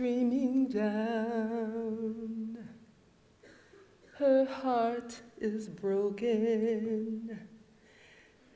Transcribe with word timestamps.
streaming 0.00 0.66
down. 0.66 2.56
Her 4.16 4.46
heart 4.46 5.20
is 5.38 5.68
broken, 5.68 7.38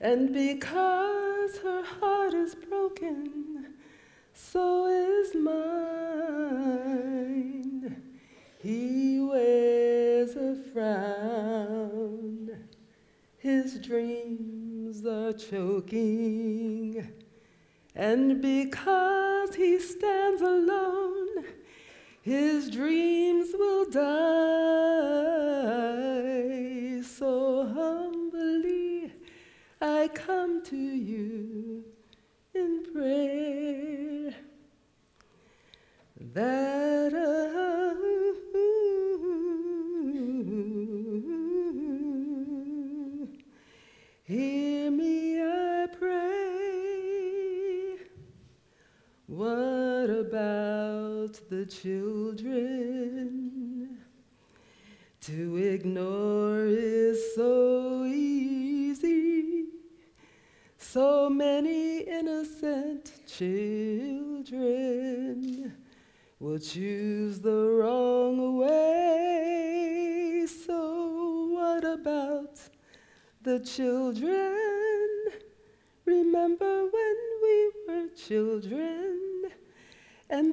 and 0.01 0.33
because 0.33 1.59
her 1.59 1.83
heart 1.83 2.33
is 2.33 2.55
broken, 2.55 3.75
so 4.33 4.87
is 4.87 5.35
mine. 5.35 5.55
He 8.57 9.21
wears 9.21 10.37
a 10.37 10.57
frown, 10.73 12.49
his 13.37 13.79
dreams 13.81 15.04
are 15.04 15.35
choking. 15.35 17.07
And 17.96 18.43
because 18.43 19.54
he 19.54 19.79
stands 19.79 20.43
alone, 20.43 21.44
his 22.22 22.68
dreams 22.68 23.50
will 23.57 23.89
die. 23.89 24.00
So 27.03 27.68
humbly 27.72 29.12
I 29.80 30.08
come 30.12 30.64
to 30.64 30.76
you 30.76 31.84
in 32.53 32.84
prayer 32.92 34.34
that 36.33 37.14
the 51.48 51.67
children? 51.67 53.34
To 55.23 55.56
ignore 55.56 56.67
is 56.67 57.34
so 57.34 58.05
easy. 58.05 59.64
So 60.77 61.31
many 61.31 62.01
innocent 62.01 63.11
children 63.27 64.55
will 66.39 66.59
choose 66.59 67.41
the 67.41 67.69
wrong 67.79 68.58
way. 68.58 70.47
So, 70.47 71.48
what 71.53 71.84
about 71.84 72.61
the 73.42 73.61
children? 73.61 74.58
Remember 76.05 76.84
when 76.84 77.17
we 77.42 77.73
were 77.89 78.08
children? 78.14 78.94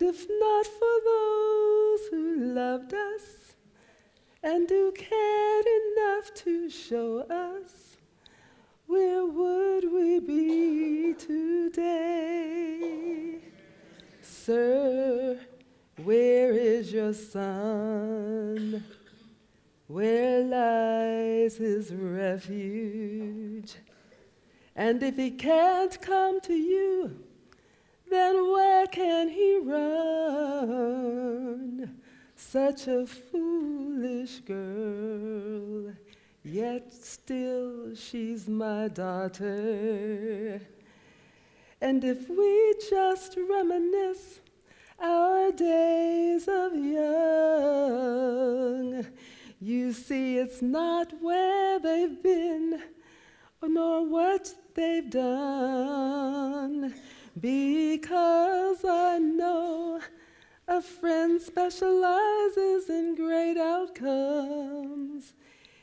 And 0.02 0.10
if 0.16 0.26
not 0.28 0.66
for 0.66 1.00
those 1.06 2.08
who 2.10 2.54
loved 2.56 2.92
us 2.92 3.54
and 4.42 4.68
who 4.68 4.92
cared 4.94 5.66
enough 5.68 6.34
to 6.34 6.72
show 6.72 7.20
us, 7.30 7.98
where 8.88 9.28
would 9.28 9.92
we 9.92 10.20
be 10.20 11.14
today? 11.14 12.82
Sir, 14.22 15.40
where 16.04 16.52
is 16.54 16.92
your 16.92 17.14
son? 17.14 18.84
Where 19.86 20.44
lies 20.44 21.58
his 21.58 21.94
refuge? 21.94 23.76
And 24.76 25.04
if 25.04 25.16
he 25.16 25.30
can't 25.30 26.02
come 26.02 26.42
to 26.42 26.56
you, 26.56 27.24
then 28.12 28.52
where 28.52 28.86
can 28.88 29.30
he 29.30 29.58
run? 29.64 30.92
Such 32.36 32.88
a 32.88 33.08
foolish 33.08 34.40
girl, 34.42 35.94
yet 36.44 36.94
still 36.94 37.96
she's 37.96 38.50
my 38.50 38.90
daughter. 38.90 40.60
And 41.80 42.04
if 42.04 42.30
we 42.30 42.76
just 42.90 43.38
reminisce 43.50 44.42
our 45.00 45.54
days 45.54 46.50
of 46.50 46.76
young, 46.76 47.46
you 49.62 49.94
see 49.94 50.38
it's 50.38 50.62
not 50.62 51.14
where 51.22 51.80
they've 51.80 52.22
been 52.22 52.84
nor 53.64 54.06
what 54.06 54.54
they've 54.76 55.10
done 55.10 56.94
because 57.40 58.84
I 58.84 59.18
know 59.20 60.02
a 60.68 60.82
friend 60.82 61.42
specializes 61.42 62.90
in 62.90 63.16
great 63.16 63.58
outcomes. 63.58 65.34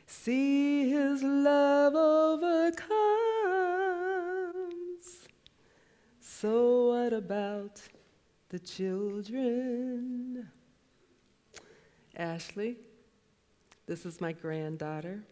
See 0.06 0.90
his 0.90 1.22
love 1.22 1.94
overcomes. 1.94 2.78
So, 6.20 6.88
what 6.88 7.12
about 7.12 7.80
the 8.48 8.58
children? 8.58 10.48
Ashley, 12.16 12.76
this 13.86 14.04
is 14.06 14.20
my 14.20 14.32
granddaughter. 14.32 15.22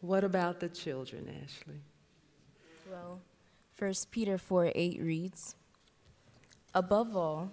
What 0.00 0.22
about 0.22 0.60
the 0.60 0.68
children, 0.68 1.28
Ashley? 1.42 1.80
Well, 2.90 3.20
1 3.78 3.92
Peter 4.10 4.38
4 4.38 4.72
8 4.74 5.00
reads, 5.02 5.56
Above 6.74 7.16
all, 7.16 7.52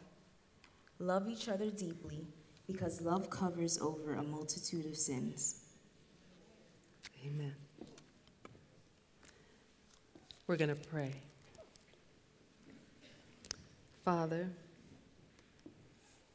love 1.00 1.28
each 1.28 1.50
other 1.50 1.72
deeply, 1.72 2.28
because 2.68 3.02
love 3.02 3.30
covers 3.30 3.80
over 3.80 4.14
a 4.14 4.24
multitude 4.24 4.86
of 4.86 4.96
sins. 4.96 5.64
Amen. 7.26 7.56
We're 10.46 10.58
going 10.58 10.70
to 10.70 10.76
pray. 10.76 11.14
Father, 14.04 14.50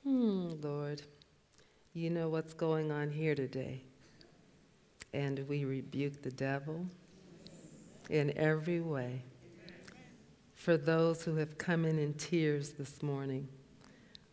hmm, 0.02 0.52
Lord, 0.62 1.02
you 1.94 2.10
know 2.10 2.28
what's 2.28 2.54
going 2.54 2.90
on 2.90 3.10
here 3.10 3.34
today. 3.34 3.82
And 5.12 5.44
we 5.48 5.64
rebuke 5.64 6.22
the 6.22 6.30
devil 6.30 6.86
in 8.10 8.36
every 8.36 8.80
way. 8.80 9.22
For 10.66 10.76
those 10.76 11.22
who 11.22 11.36
have 11.36 11.58
come 11.58 11.84
in 11.84 11.96
in 11.96 12.14
tears 12.14 12.70
this 12.70 13.00
morning, 13.00 13.46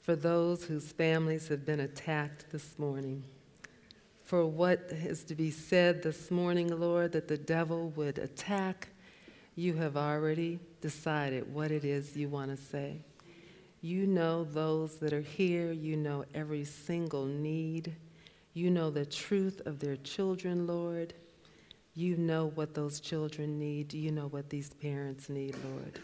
for 0.02 0.16
those 0.16 0.64
whose 0.64 0.92
families 0.92 1.48
have 1.50 1.64
been 1.64 1.82
attacked 1.82 2.48
this 2.52 2.80
morning, 2.80 3.24
for 4.24 4.44
what 4.44 4.80
is 4.90 5.24
to 5.26 5.36
be 5.36 5.52
said 5.52 6.02
this 6.02 6.32
morning, 6.32 6.76
Lord, 6.80 7.12
that 7.12 7.28
the 7.28 7.38
devil 7.38 7.90
would 7.90 8.18
attack, 8.18 8.88
you 9.56 9.76
have 9.76 9.96
already 9.96 10.58
decided 10.82 11.54
what 11.54 11.70
it 11.70 11.86
is 11.86 12.18
you 12.18 12.30
want 12.30 12.50
to 12.50 12.58
say. 12.58 12.98
You 13.82 14.08
know 14.08 14.44
those 14.44 14.96
that 14.96 15.14
are 15.14 15.22
here, 15.22 15.72
you 15.72 15.96
know 15.96 16.26
every 16.34 16.66
single 16.66 17.28
need, 17.28 17.96
you 18.56 18.72
know 18.72 18.90
the 18.90 19.06
truth 19.06 19.62
of 19.68 19.78
their 19.78 19.98
children, 19.98 20.66
Lord. 20.66 21.14
You 21.94 22.18
know 22.18 22.48
what 22.56 22.74
those 22.74 23.00
children 23.00 23.60
need. 23.60 23.94
You 23.94 24.12
know 24.12 24.30
what 24.30 24.50
these 24.50 24.74
parents 24.74 25.30
need, 25.30 25.56
Lord. 25.64 26.00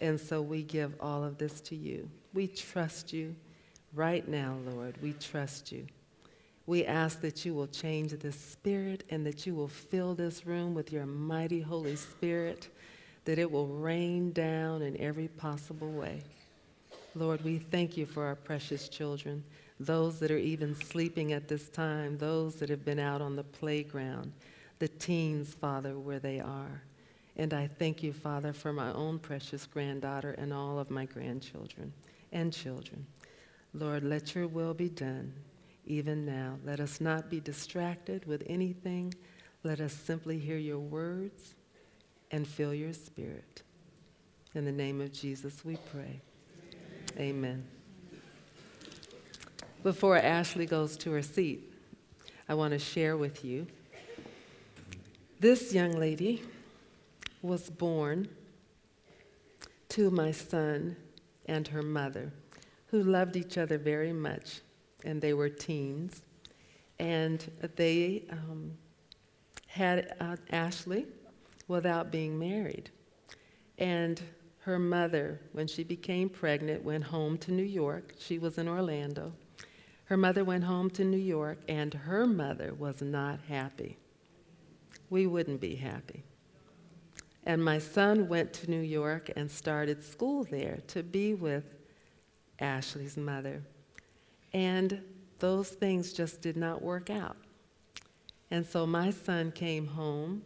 And 0.00 0.20
so 0.20 0.42
we 0.42 0.62
give 0.62 0.94
all 1.00 1.24
of 1.24 1.38
this 1.38 1.60
to 1.62 1.76
you. 1.76 2.08
We 2.32 2.48
trust 2.48 3.12
you 3.12 3.34
right 3.94 4.26
now, 4.26 4.56
Lord. 4.66 4.96
We 5.02 5.12
trust 5.12 5.72
you. 5.72 5.86
We 6.66 6.84
ask 6.86 7.20
that 7.20 7.44
you 7.44 7.54
will 7.54 7.66
change 7.66 8.12
this 8.12 8.38
spirit 8.38 9.04
and 9.10 9.26
that 9.26 9.46
you 9.46 9.54
will 9.54 9.68
fill 9.68 10.14
this 10.14 10.46
room 10.46 10.74
with 10.74 10.92
your 10.92 11.04
mighty 11.04 11.60
Holy 11.60 11.96
Spirit, 11.96 12.68
that 13.26 13.38
it 13.38 13.50
will 13.50 13.66
rain 13.66 14.32
down 14.32 14.82
in 14.82 14.98
every 14.98 15.28
possible 15.28 15.90
way. 15.90 16.22
Lord, 17.14 17.44
we 17.44 17.58
thank 17.58 17.96
you 17.96 18.06
for 18.06 18.24
our 18.24 18.34
precious 18.34 18.88
children, 18.88 19.44
those 19.78 20.18
that 20.20 20.30
are 20.30 20.38
even 20.38 20.74
sleeping 20.74 21.32
at 21.32 21.48
this 21.48 21.68
time, 21.68 22.16
those 22.16 22.56
that 22.56 22.70
have 22.70 22.84
been 22.84 22.98
out 22.98 23.20
on 23.20 23.36
the 23.36 23.44
playground, 23.44 24.32
the 24.78 24.88
teens, 24.88 25.54
Father, 25.54 25.98
where 25.98 26.18
they 26.18 26.40
are. 26.40 26.82
And 27.36 27.52
I 27.52 27.66
thank 27.66 28.02
you, 28.02 28.12
Father, 28.12 28.52
for 28.52 28.72
my 28.72 28.92
own 28.92 29.18
precious 29.18 29.66
granddaughter 29.66 30.32
and 30.32 30.52
all 30.52 30.78
of 30.78 30.90
my 30.90 31.04
grandchildren 31.04 31.92
and 32.32 32.52
children. 32.52 33.06
Lord, 33.72 34.04
let 34.04 34.34
your 34.34 34.46
will 34.46 34.74
be 34.74 34.88
done 34.88 35.32
even 35.86 36.24
now. 36.24 36.58
Let 36.64 36.80
us 36.80 37.00
not 37.00 37.28
be 37.28 37.40
distracted 37.40 38.24
with 38.24 38.44
anything. 38.46 39.12
Let 39.64 39.80
us 39.80 39.92
simply 39.92 40.38
hear 40.38 40.56
your 40.58 40.78
words 40.78 41.54
and 42.30 42.46
feel 42.46 42.72
your 42.72 42.92
spirit. 42.92 43.62
In 44.54 44.64
the 44.64 44.72
name 44.72 45.00
of 45.00 45.12
Jesus, 45.12 45.64
we 45.64 45.76
pray. 45.92 46.20
Amen. 47.18 47.66
Before 49.82 50.16
Ashley 50.16 50.66
goes 50.66 50.96
to 50.98 51.10
her 51.10 51.22
seat, 51.22 51.72
I 52.48 52.54
want 52.54 52.72
to 52.72 52.78
share 52.78 53.16
with 53.16 53.44
you 53.44 53.66
this 55.40 55.72
young 55.74 55.92
lady 55.92 56.42
was 57.44 57.68
born 57.68 58.26
to 59.90 60.10
my 60.10 60.30
son 60.30 60.96
and 61.44 61.68
her 61.68 61.82
mother, 61.82 62.32
who 62.86 63.02
loved 63.02 63.36
each 63.36 63.58
other 63.58 63.76
very 63.76 64.14
much, 64.14 64.62
and 65.04 65.20
they 65.20 65.34
were 65.34 65.50
teens. 65.50 66.22
And 66.98 67.44
they 67.76 68.24
um, 68.30 68.72
had 69.66 70.16
uh, 70.20 70.36
Ashley 70.52 71.06
without 71.68 72.10
being 72.10 72.38
married. 72.38 72.88
And 73.76 74.22
her 74.60 74.78
mother, 74.78 75.38
when 75.52 75.66
she 75.66 75.84
became 75.84 76.30
pregnant, 76.30 76.82
went 76.82 77.04
home 77.04 77.36
to 77.38 77.52
New 77.52 77.62
York. 77.62 78.14
She 78.18 78.38
was 78.38 78.56
in 78.56 78.68
Orlando. 78.68 79.34
Her 80.04 80.16
mother 80.16 80.44
went 80.44 80.64
home 80.64 80.88
to 80.92 81.04
New 81.04 81.18
York, 81.18 81.58
and 81.68 81.92
her 81.92 82.26
mother 82.26 82.72
was 82.72 83.02
not 83.02 83.40
happy. 83.48 83.98
We 85.10 85.26
wouldn't 85.26 85.60
be 85.60 85.74
happy. 85.74 86.24
And 87.44 87.62
my 87.62 87.78
son 87.78 88.28
went 88.28 88.52
to 88.54 88.70
New 88.70 88.80
York 88.80 89.30
and 89.36 89.50
started 89.50 90.02
school 90.02 90.44
there 90.44 90.78
to 90.88 91.02
be 91.02 91.34
with 91.34 91.64
Ashley's 92.58 93.16
mother. 93.16 93.62
And 94.52 95.02
those 95.38 95.68
things 95.68 96.12
just 96.12 96.40
did 96.40 96.56
not 96.56 96.80
work 96.80 97.10
out. 97.10 97.36
And 98.50 98.64
so 98.64 98.86
my 98.86 99.10
son 99.10 99.52
came 99.52 99.86
home, 99.86 100.42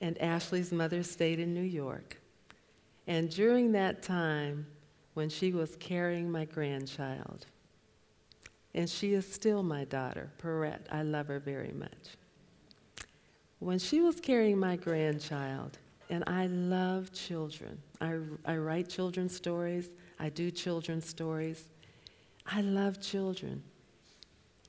and 0.00 0.16
Ashley's 0.18 0.72
mother 0.72 1.02
stayed 1.02 1.40
in 1.40 1.52
New 1.52 1.62
York. 1.62 2.20
And 3.06 3.28
during 3.28 3.72
that 3.72 4.02
time, 4.02 4.66
when 5.14 5.28
she 5.28 5.52
was 5.52 5.76
carrying 5.76 6.30
my 6.30 6.44
grandchild, 6.44 7.46
and 8.74 8.88
she 8.88 9.14
is 9.14 9.30
still 9.30 9.62
my 9.62 9.84
daughter, 9.84 10.30
Perrette, 10.38 10.86
I 10.90 11.02
love 11.02 11.28
her 11.28 11.38
very 11.38 11.72
much. 11.72 12.16
When 13.58 13.78
she 13.78 14.00
was 14.00 14.20
carrying 14.20 14.58
my 14.58 14.76
grandchild, 14.76 15.78
and 16.10 16.24
I 16.26 16.46
love 16.46 17.12
children. 17.12 17.80
I, 18.00 18.18
I 18.44 18.56
write 18.56 18.88
children's 18.88 19.34
stories, 19.34 19.90
I 20.18 20.28
do 20.28 20.50
children's 20.50 21.08
stories. 21.08 21.64
I 22.46 22.60
love 22.60 23.00
children. 23.00 23.62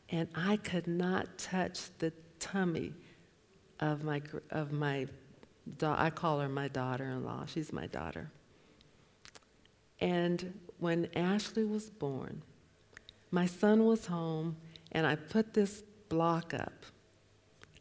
And 0.10 0.30
I 0.36 0.58
could 0.58 0.88
not 0.88 1.38
touch 1.38 1.90
the 2.00 2.14
tummy 2.40 2.94
of 3.80 4.04
my, 4.04 4.22
of 4.52 4.72
my 4.72 5.08
I 5.82 6.10
call 6.12 6.40
her 6.40 6.50
my 6.50 6.68
daughter 6.68 7.06
in 7.06 7.26
law. 7.26 7.46
She's 7.48 7.74
my 7.74 7.88
daughter. 7.88 8.30
And 10.00 10.60
when 10.80 11.10
Ashley 11.16 11.66
was 11.66 11.90
born, 11.90 12.44
my 13.32 13.46
son 13.46 13.86
was 13.86 14.06
home, 14.06 14.58
and 14.92 15.08
I 15.08 15.16
put 15.16 15.54
this 15.54 15.84
block 16.10 16.54
up 16.54 16.86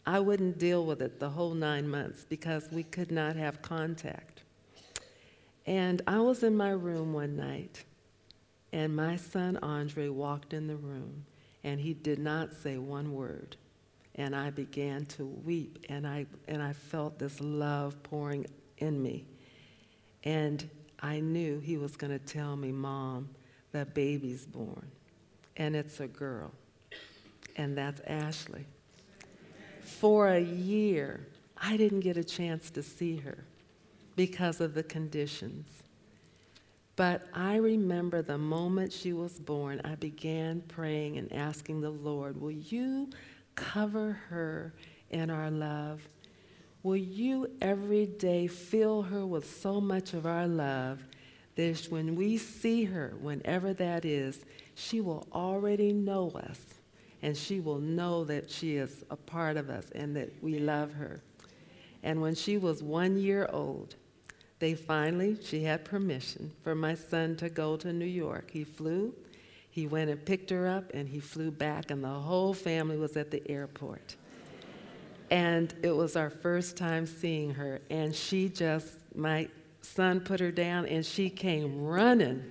I 0.06 0.20
wouldn't 0.20 0.58
deal 0.58 0.84
with 0.84 1.00
it 1.00 1.18
the 1.18 1.30
whole 1.30 1.54
nine 1.54 1.88
months 1.88 2.26
because 2.28 2.68
we 2.70 2.82
could 2.82 3.10
not 3.10 3.36
have 3.36 3.62
contact. 3.62 4.42
And 5.66 6.02
I 6.06 6.20
was 6.20 6.42
in 6.42 6.54
my 6.56 6.70
room 6.70 7.14
one 7.14 7.36
night, 7.36 7.84
and 8.72 8.94
my 8.94 9.16
son 9.16 9.58
Andre 9.62 10.08
walked 10.08 10.52
in 10.52 10.66
the 10.66 10.76
room, 10.76 11.24
and 11.62 11.80
he 11.80 11.94
did 11.94 12.18
not 12.18 12.52
say 12.52 12.76
one 12.76 13.14
word. 13.14 13.56
And 14.16 14.36
I 14.36 14.50
began 14.50 15.06
to 15.06 15.24
weep, 15.24 15.86
and 15.88 16.06
I, 16.06 16.26
and 16.48 16.62
I 16.62 16.74
felt 16.74 17.18
this 17.18 17.40
love 17.40 18.00
pouring 18.02 18.46
in 18.78 19.02
me. 19.02 19.24
And 20.24 20.68
I 21.00 21.20
knew 21.20 21.60
he 21.60 21.78
was 21.78 21.96
going 21.96 22.12
to 22.12 22.24
tell 22.24 22.56
me, 22.56 22.72
Mom, 22.72 23.30
the 23.72 23.86
baby's 23.86 24.44
born, 24.44 24.90
and 25.56 25.74
it's 25.74 25.98
a 26.00 26.06
girl, 26.06 26.52
and 27.56 27.76
that's 27.76 28.00
Ashley 28.06 28.66
for 29.84 30.28
a 30.28 30.40
year, 30.40 31.26
I 31.56 31.76
didn't 31.76 32.00
get 32.00 32.16
a 32.16 32.24
chance 32.24 32.70
to 32.70 32.82
see 32.82 33.16
her 33.16 33.44
because 34.16 34.60
of 34.60 34.74
the 34.74 34.82
conditions. 34.82 35.66
But 36.96 37.26
I 37.34 37.56
remember 37.56 38.22
the 38.22 38.38
moment 38.38 38.92
she 38.92 39.12
was 39.12 39.40
born, 39.40 39.80
I 39.84 39.96
began 39.96 40.60
praying 40.62 41.18
and 41.18 41.32
asking 41.32 41.80
the 41.80 41.90
Lord, 41.90 42.40
Will 42.40 42.52
you 42.52 43.10
cover 43.56 44.12
her 44.28 44.72
in 45.10 45.30
our 45.30 45.50
love? 45.50 46.06
Will 46.82 46.96
you 46.96 47.50
every 47.60 48.06
day 48.06 48.46
fill 48.46 49.02
her 49.02 49.26
with 49.26 49.60
so 49.60 49.80
much 49.80 50.12
of 50.12 50.26
our 50.26 50.46
love 50.46 51.02
that 51.56 51.86
when 51.86 52.14
we 52.14 52.36
see 52.36 52.84
her, 52.84 53.14
whenever 53.20 53.72
that 53.74 54.04
is, 54.04 54.44
she 54.74 55.00
will 55.00 55.26
already 55.32 55.92
know 55.92 56.30
us 56.30 56.60
and 57.24 57.34
she 57.34 57.58
will 57.58 57.78
know 57.78 58.22
that 58.22 58.50
she 58.50 58.76
is 58.76 59.02
a 59.10 59.16
part 59.16 59.56
of 59.56 59.70
us 59.70 59.86
and 59.94 60.14
that 60.14 60.30
we 60.42 60.58
love 60.58 60.92
her. 60.92 61.22
And 62.02 62.20
when 62.20 62.34
she 62.34 62.58
was 62.58 62.82
one 62.82 63.16
year 63.16 63.48
old, 63.50 63.96
they 64.58 64.74
finally, 64.74 65.38
she 65.42 65.62
had 65.62 65.86
permission 65.86 66.52
for 66.62 66.74
my 66.74 66.94
son 66.94 67.34
to 67.36 67.48
go 67.48 67.78
to 67.78 67.94
New 67.94 68.04
York. 68.04 68.50
He 68.50 68.62
flew, 68.62 69.14
he 69.70 69.86
went 69.86 70.10
and 70.10 70.22
picked 70.22 70.50
her 70.50 70.68
up, 70.68 70.90
and 70.92 71.08
he 71.08 71.18
flew 71.18 71.50
back, 71.50 71.90
and 71.90 72.04
the 72.04 72.08
whole 72.08 72.52
family 72.52 72.98
was 72.98 73.16
at 73.16 73.30
the 73.30 73.42
airport. 73.50 74.16
And 75.30 75.74
it 75.82 75.96
was 75.96 76.16
our 76.16 76.28
first 76.28 76.76
time 76.76 77.06
seeing 77.06 77.54
her, 77.54 77.80
and 77.88 78.14
she 78.14 78.50
just, 78.50 78.98
my 79.14 79.48
son 79.80 80.20
put 80.20 80.40
her 80.40 80.52
down, 80.52 80.84
and 80.84 81.04
she 81.04 81.30
came 81.30 81.86
running 81.86 82.44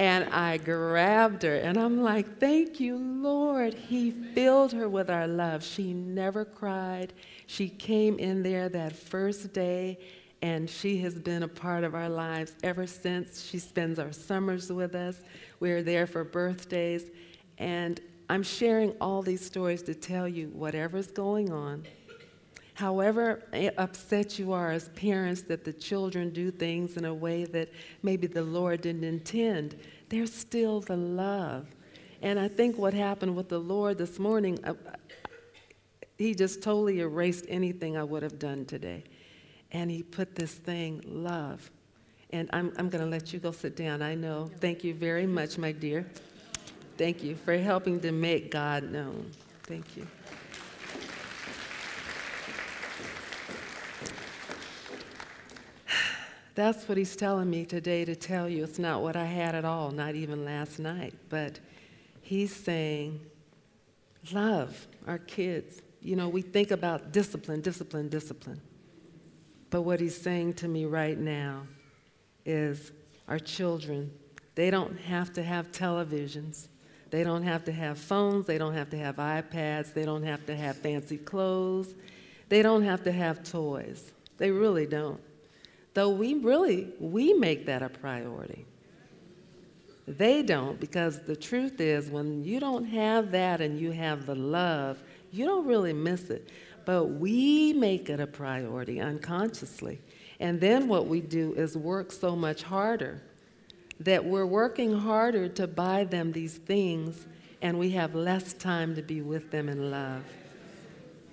and 0.00 0.30
I 0.32 0.56
grabbed 0.56 1.42
her, 1.42 1.56
and 1.56 1.76
I'm 1.76 2.02
like, 2.02 2.38
Thank 2.38 2.80
you, 2.80 2.96
Lord. 2.96 3.74
He 3.74 4.10
filled 4.10 4.72
her 4.72 4.88
with 4.88 5.10
our 5.10 5.28
love. 5.28 5.62
She 5.62 5.92
never 5.92 6.46
cried. 6.46 7.12
She 7.46 7.68
came 7.68 8.18
in 8.18 8.42
there 8.42 8.70
that 8.70 8.96
first 8.96 9.52
day, 9.52 9.98
and 10.40 10.70
she 10.70 10.96
has 11.00 11.16
been 11.16 11.42
a 11.42 11.48
part 11.48 11.84
of 11.84 11.94
our 11.94 12.08
lives 12.08 12.54
ever 12.62 12.86
since. 12.86 13.44
She 13.44 13.58
spends 13.58 13.98
our 13.98 14.10
summers 14.10 14.72
with 14.72 14.94
us. 14.94 15.16
We're 15.60 15.82
there 15.82 16.06
for 16.06 16.24
birthdays. 16.24 17.10
And 17.58 18.00
I'm 18.30 18.42
sharing 18.42 18.92
all 19.02 19.20
these 19.20 19.44
stories 19.44 19.82
to 19.82 19.94
tell 19.94 20.26
you 20.26 20.48
whatever's 20.54 21.08
going 21.08 21.52
on, 21.52 21.84
however 22.80 23.42
upset 23.76 24.38
you 24.38 24.52
are 24.52 24.70
as 24.70 24.88
parents 24.90 25.42
that 25.42 25.64
the 25.64 25.72
children 25.72 26.30
do 26.30 26.50
things 26.50 26.96
in 26.96 27.04
a 27.04 27.12
way 27.12 27.44
that 27.44 27.68
maybe 28.02 28.26
the 28.26 28.42
Lord 28.42 28.80
didn't 28.80 29.04
intend, 29.04 29.76
there's 30.08 30.32
still 30.32 30.80
the 30.80 30.96
love. 30.96 31.66
And 32.22 32.40
I 32.40 32.48
think 32.48 32.78
what 32.78 32.94
happened 32.94 33.36
with 33.36 33.50
the 33.50 33.58
Lord 33.58 33.98
this 33.98 34.18
morning, 34.18 34.58
uh, 34.64 34.72
he 36.16 36.34
just 36.34 36.62
totally 36.62 37.00
erased 37.00 37.44
anything 37.48 37.98
I 37.98 38.02
would 38.02 38.22
have 38.22 38.38
done 38.38 38.64
today. 38.64 39.04
And 39.72 39.90
he 39.90 40.02
put 40.02 40.34
this 40.34 40.54
thing, 40.54 41.02
love. 41.06 41.70
And 42.30 42.48
I'm, 42.54 42.72
I'm 42.78 42.88
going 42.88 43.04
to 43.04 43.10
let 43.10 43.32
you 43.34 43.40
go 43.40 43.52
sit 43.52 43.76
down. 43.76 44.00
I 44.00 44.14
know. 44.14 44.50
Thank 44.58 44.84
you 44.84 44.94
very 44.94 45.26
much, 45.26 45.58
my 45.58 45.72
dear. 45.72 46.06
Thank 46.96 47.22
you 47.22 47.36
for 47.36 47.56
helping 47.58 48.00
to 48.00 48.10
make 48.10 48.50
God 48.50 48.84
known. 48.84 49.30
Thank 49.64 49.98
you. 49.98 50.06
That's 56.60 56.86
what 56.90 56.98
he's 56.98 57.16
telling 57.16 57.48
me 57.48 57.64
today 57.64 58.04
to 58.04 58.14
tell 58.14 58.46
you. 58.46 58.64
It's 58.64 58.78
not 58.78 59.00
what 59.00 59.16
I 59.16 59.24
had 59.24 59.54
at 59.54 59.64
all, 59.64 59.90
not 59.92 60.14
even 60.14 60.44
last 60.44 60.78
night. 60.78 61.14
But 61.30 61.58
he's 62.20 62.54
saying, 62.54 63.18
love 64.30 64.86
our 65.06 65.16
kids. 65.16 65.80
You 66.02 66.16
know, 66.16 66.28
we 66.28 66.42
think 66.42 66.70
about 66.70 67.12
discipline, 67.12 67.62
discipline, 67.62 68.10
discipline. 68.10 68.60
But 69.70 69.82
what 69.82 70.00
he's 70.00 70.20
saying 70.20 70.52
to 70.54 70.68
me 70.68 70.84
right 70.84 71.16
now 71.16 71.62
is 72.44 72.92
our 73.26 73.38
children, 73.38 74.12
they 74.54 74.70
don't 74.70 75.00
have 75.00 75.32
to 75.32 75.42
have 75.42 75.72
televisions. 75.72 76.68
They 77.08 77.24
don't 77.24 77.42
have 77.42 77.64
to 77.64 77.72
have 77.72 77.98
phones. 77.98 78.44
They 78.44 78.58
don't 78.58 78.74
have 78.74 78.90
to 78.90 78.98
have 78.98 79.16
iPads. 79.16 79.94
They 79.94 80.04
don't 80.04 80.24
have 80.24 80.44
to 80.44 80.54
have 80.54 80.76
fancy 80.76 81.16
clothes. 81.16 81.94
They 82.50 82.60
don't 82.60 82.82
have 82.82 83.02
to 83.04 83.12
have 83.12 83.42
toys. 83.44 84.12
They 84.36 84.50
really 84.50 84.84
don't. 84.84 85.22
Though 85.94 86.10
we 86.10 86.34
really, 86.34 86.88
we 86.98 87.32
make 87.32 87.66
that 87.66 87.82
a 87.82 87.88
priority. 87.88 88.64
They 90.06 90.42
don't 90.42 90.78
because 90.80 91.20
the 91.20 91.36
truth 91.36 91.80
is 91.80 92.10
when 92.10 92.42
you 92.42 92.60
don't 92.60 92.84
have 92.84 93.30
that 93.32 93.60
and 93.60 93.78
you 93.78 93.92
have 93.92 94.26
the 94.26 94.34
love, 94.34 95.02
you 95.30 95.44
don't 95.44 95.66
really 95.66 95.92
miss 95.92 96.30
it. 96.30 96.48
But 96.84 97.06
we 97.06 97.72
make 97.74 98.08
it 98.08 98.20
a 98.20 98.26
priority 98.26 99.00
unconsciously. 99.00 100.00
And 100.40 100.60
then 100.60 100.88
what 100.88 101.06
we 101.06 101.20
do 101.20 101.52
is 101.54 101.76
work 101.76 102.10
so 102.10 102.34
much 102.34 102.62
harder 102.62 103.22
that 104.00 104.24
we're 104.24 104.46
working 104.46 104.98
harder 104.98 105.48
to 105.48 105.66
buy 105.66 106.04
them 106.04 106.32
these 106.32 106.56
things 106.56 107.26
and 107.62 107.78
we 107.78 107.90
have 107.90 108.14
less 108.14 108.54
time 108.54 108.94
to 108.96 109.02
be 109.02 109.20
with 109.20 109.50
them 109.50 109.68
in 109.68 109.90
love. 109.90 110.24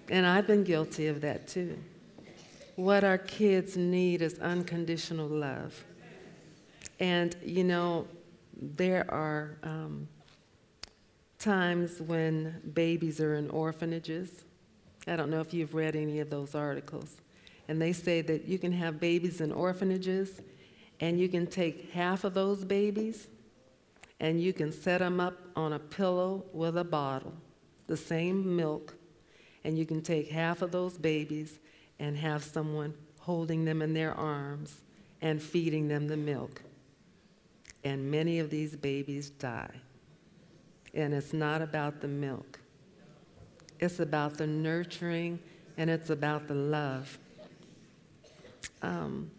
And 0.09 0.25
I've 0.25 0.45
been 0.45 0.63
guilty 0.63 1.07
of 1.07 1.21
that 1.21 1.47
too. 1.47 1.77
What 2.77 3.03
our 3.03 3.17
kids 3.17 3.75
need 3.75 4.21
is 4.21 4.37
unconditional 4.37 5.27
love. 5.27 5.83
And, 6.99 7.35
you 7.43 7.63
know, 7.63 8.07
there 8.55 9.03
are 9.09 9.57
um, 9.63 10.07
times 11.39 11.99
when 11.99 12.61
babies 12.75 13.19
are 13.19 13.33
in 13.33 13.49
orphanages. 13.49 14.45
I 15.07 15.15
don't 15.15 15.31
know 15.31 15.41
if 15.41 15.55
you've 15.55 15.73
read 15.73 15.95
any 15.95 16.19
of 16.19 16.29
those 16.29 16.53
articles. 16.53 17.17
And 17.67 17.81
they 17.81 17.93
say 17.93 18.21
that 18.21 18.45
you 18.45 18.59
can 18.59 18.71
have 18.73 18.99
babies 18.99 19.41
in 19.41 19.51
orphanages 19.51 20.39
And 20.99 21.19
you 21.19 21.29
can 21.29 21.47
take 21.47 21.91
half 21.91 22.23
of 22.23 22.33
those 22.33 22.63
babies 22.63 23.27
and 24.19 24.41
you 24.41 24.51
can 24.51 24.71
set 24.71 24.99
them 24.99 25.19
up 25.19 25.37
on 25.55 25.73
a 25.73 25.79
pillow 25.79 26.43
with 26.51 26.77
a 26.77 26.83
bottle, 26.83 27.33
the 27.85 27.97
same 27.97 28.55
milk, 28.55 28.95
and 29.63 29.77
you 29.77 29.85
can 29.85 30.01
take 30.01 30.31
half 30.31 30.63
of 30.63 30.71
those 30.71 30.97
babies 30.97 31.59
and 31.99 32.17
have 32.17 32.43
someone 32.43 32.93
holding 33.19 33.65
them 33.65 33.81
in 33.81 33.93
their 33.93 34.13
arms 34.13 34.81
and 35.21 35.41
feeding 35.41 35.87
them 35.87 36.07
the 36.07 36.17
milk. 36.17 36.61
And 37.83 38.09
many 38.11 38.39
of 38.39 38.49
these 38.49 38.75
babies 38.75 39.29
die. 39.29 39.81
And 40.93 41.13
it's 41.13 41.33
not 41.33 41.61
about 41.61 42.01
the 42.01 42.07
milk, 42.07 42.59
it's 43.79 43.99
about 43.99 44.37
the 44.37 44.47
nurturing 44.47 45.39
and 45.77 45.89
it's 45.89 46.09
about 46.09 46.47
the 46.47 46.55
love. 46.55 47.19
Um, 48.81 49.29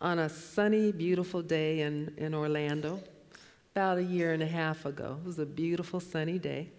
on 0.00 0.18
a 0.20 0.28
sunny, 0.28 0.92
beautiful 0.92 1.42
day 1.42 1.80
in, 1.80 2.14
in 2.16 2.34
Orlando, 2.34 3.02
about 3.74 3.98
a 3.98 4.02
year 4.02 4.32
and 4.32 4.42
a 4.42 4.46
half 4.46 4.86
ago, 4.86 5.18
it 5.20 5.26
was 5.26 5.38
a 5.38 5.46
beautiful 5.46 6.00
sunny 6.00 6.38
day. 6.38 6.70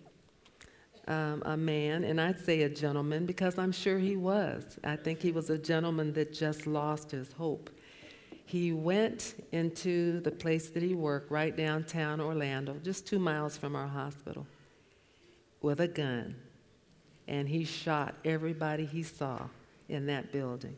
Um, 1.08 1.42
a 1.46 1.58
man, 1.58 2.04
and 2.04 2.22
I'd 2.22 2.40
say 2.40 2.62
a 2.62 2.70
gentleman 2.70 3.26
because 3.26 3.58
I'm 3.58 3.72
sure 3.72 3.98
he 3.98 4.16
was. 4.16 4.78
I 4.84 4.96
think 4.96 5.22
he 5.22 5.32
was 5.32 5.50
a 5.50 5.58
gentleman 5.58 6.14
that 6.14 6.34
just 6.34 6.68
lost 6.68 7.10
his 7.10 7.32
hope. 7.34 7.72
He 8.46 8.74
went 8.74 9.44
into 9.52 10.20
the 10.22 10.30
place 10.30 10.70
that 10.70 10.84
he 10.84 10.94
worked, 10.94 11.32
right 11.32 11.56
downtown 11.56 12.22
Orlando, 12.22 12.76
just 12.84 13.08
two 13.08 13.18
miles 13.18 13.58
from 13.58 13.76
our 13.76 13.88
hospital, 13.88 14.46
with 15.62 15.82
a 15.82 15.88
gun 15.88 16.36
and 17.30 17.48
he 17.48 17.64
shot 17.64 18.16
everybody 18.26 18.86
he 18.86 19.04
saw 19.04 19.40
in 19.88 20.08
that 20.08 20.34
building. 20.34 20.76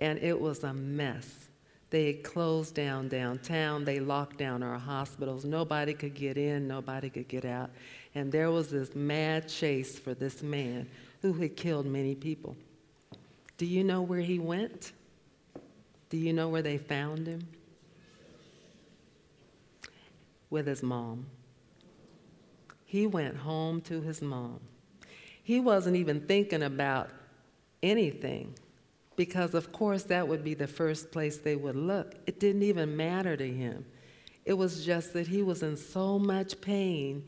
And 0.00 0.18
it 0.18 0.38
was 0.38 0.64
a 0.64 0.74
mess. 0.74 1.48
They 1.90 2.14
closed 2.14 2.74
down 2.74 3.08
downtown, 3.08 3.84
they 3.84 4.00
locked 4.00 4.36
down 4.36 4.62
our 4.64 4.78
hospitals. 4.78 5.44
Nobody 5.44 5.94
could 5.94 6.14
get 6.14 6.36
in, 6.36 6.66
nobody 6.66 7.08
could 7.08 7.28
get 7.28 7.44
out. 7.44 7.70
And 8.14 8.32
there 8.32 8.50
was 8.50 8.70
this 8.70 8.94
mad 8.94 9.48
chase 9.48 9.98
for 9.98 10.14
this 10.14 10.42
man 10.42 10.88
who 11.22 11.32
had 11.34 11.56
killed 11.56 11.86
many 11.86 12.14
people. 12.14 12.56
Do 13.56 13.66
you 13.66 13.84
know 13.84 14.02
where 14.02 14.20
he 14.20 14.38
went? 14.38 14.92
Do 16.10 16.16
you 16.16 16.32
know 16.32 16.48
where 16.48 16.62
they 16.62 16.78
found 16.78 17.26
him? 17.26 17.46
With 20.50 20.66
his 20.66 20.82
mom. 20.82 21.26
He 22.84 23.06
went 23.06 23.36
home 23.36 23.82
to 23.82 24.00
his 24.00 24.22
mom. 24.22 24.60
He 25.42 25.60
wasn't 25.60 25.96
even 25.96 26.20
thinking 26.22 26.62
about 26.62 27.10
anything 27.82 28.54
because, 29.16 29.52
of 29.54 29.72
course, 29.72 30.04
that 30.04 30.26
would 30.26 30.44
be 30.44 30.54
the 30.54 30.66
first 30.66 31.10
place 31.10 31.38
they 31.38 31.56
would 31.56 31.76
look. 31.76 32.14
It 32.26 32.40
didn't 32.40 32.62
even 32.62 32.96
matter 32.96 33.36
to 33.36 33.46
him. 33.46 33.84
It 34.44 34.54
was 34.54 34.86
just 34.86 35.12
that 35.12 35.26
he 35.26 35.42
was 35.42 35.62
in 35.62 35.76
so 35.76 36.18
much 36.18 36.60
pain 36.60 37.24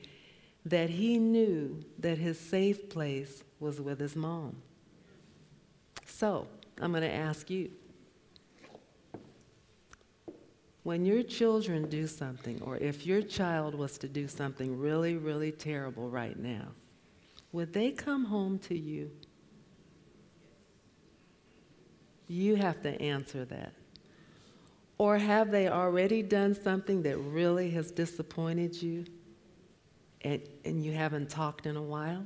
that 0.65 0.91
he 0.91 1.19
knew 1.19 1.85
that 1.99 2.19
his 2.19 2.39
safe 2.39 2.89
place 2.89 3.43
was 3.59 3.81
with 3.81 3.99
his 3.99 4.15
mom. 4.15 4.57
So, 6.07 6.49
I'm 6.81 6.93
going 6.93 7.03
to 7.03 7.13
ask 7.13 7.51
you 7.51 7.71
when 10.83 11.05
your 11.05 11.23
children 11.23 11.89
do 11.89 12.07
something, 12.07 12.61
or 12.63 12.77
if 12.79 13.07
your 13.07 13.23
child 13.23 13.75
was 13.75 13.99
to 13.99 14.09
do 14.09 14.27
something 14.27 14.79
really, 14.79 15.17
really 15.17 15.53
terrible 15.53 16.09
right 16.09 16.39
now, 16.39 16.69
would 17.53 17.73
they 17.73 17.91
come 17.91 18.25
home 18.25 18.59
to 18.61 18.79
you? 18.79 19.11
You 22.29 22.57
have 22.57 22.81
to 22.83 23.01
answer 23.01 23.45
that. 23.47 23.73
Or 24.97 25.19
have 25.19 25.51
they 25.51 25.69
already 25.69 26.23
done 26.23 26.55
something 26.55 27.03
that 27.03 27.19
really 27.19 27.71
has 27.71 27.91
disappointed 27.91 28.81
you 28.81 29.05
and, 30.23 30.43
and 30.65 30.85
you 30.85 30.93
haven't 30.93 31.31
talked 31.31 31.67
in 31.67 31.77
a 31.77 31.83
while? 31.83 32.25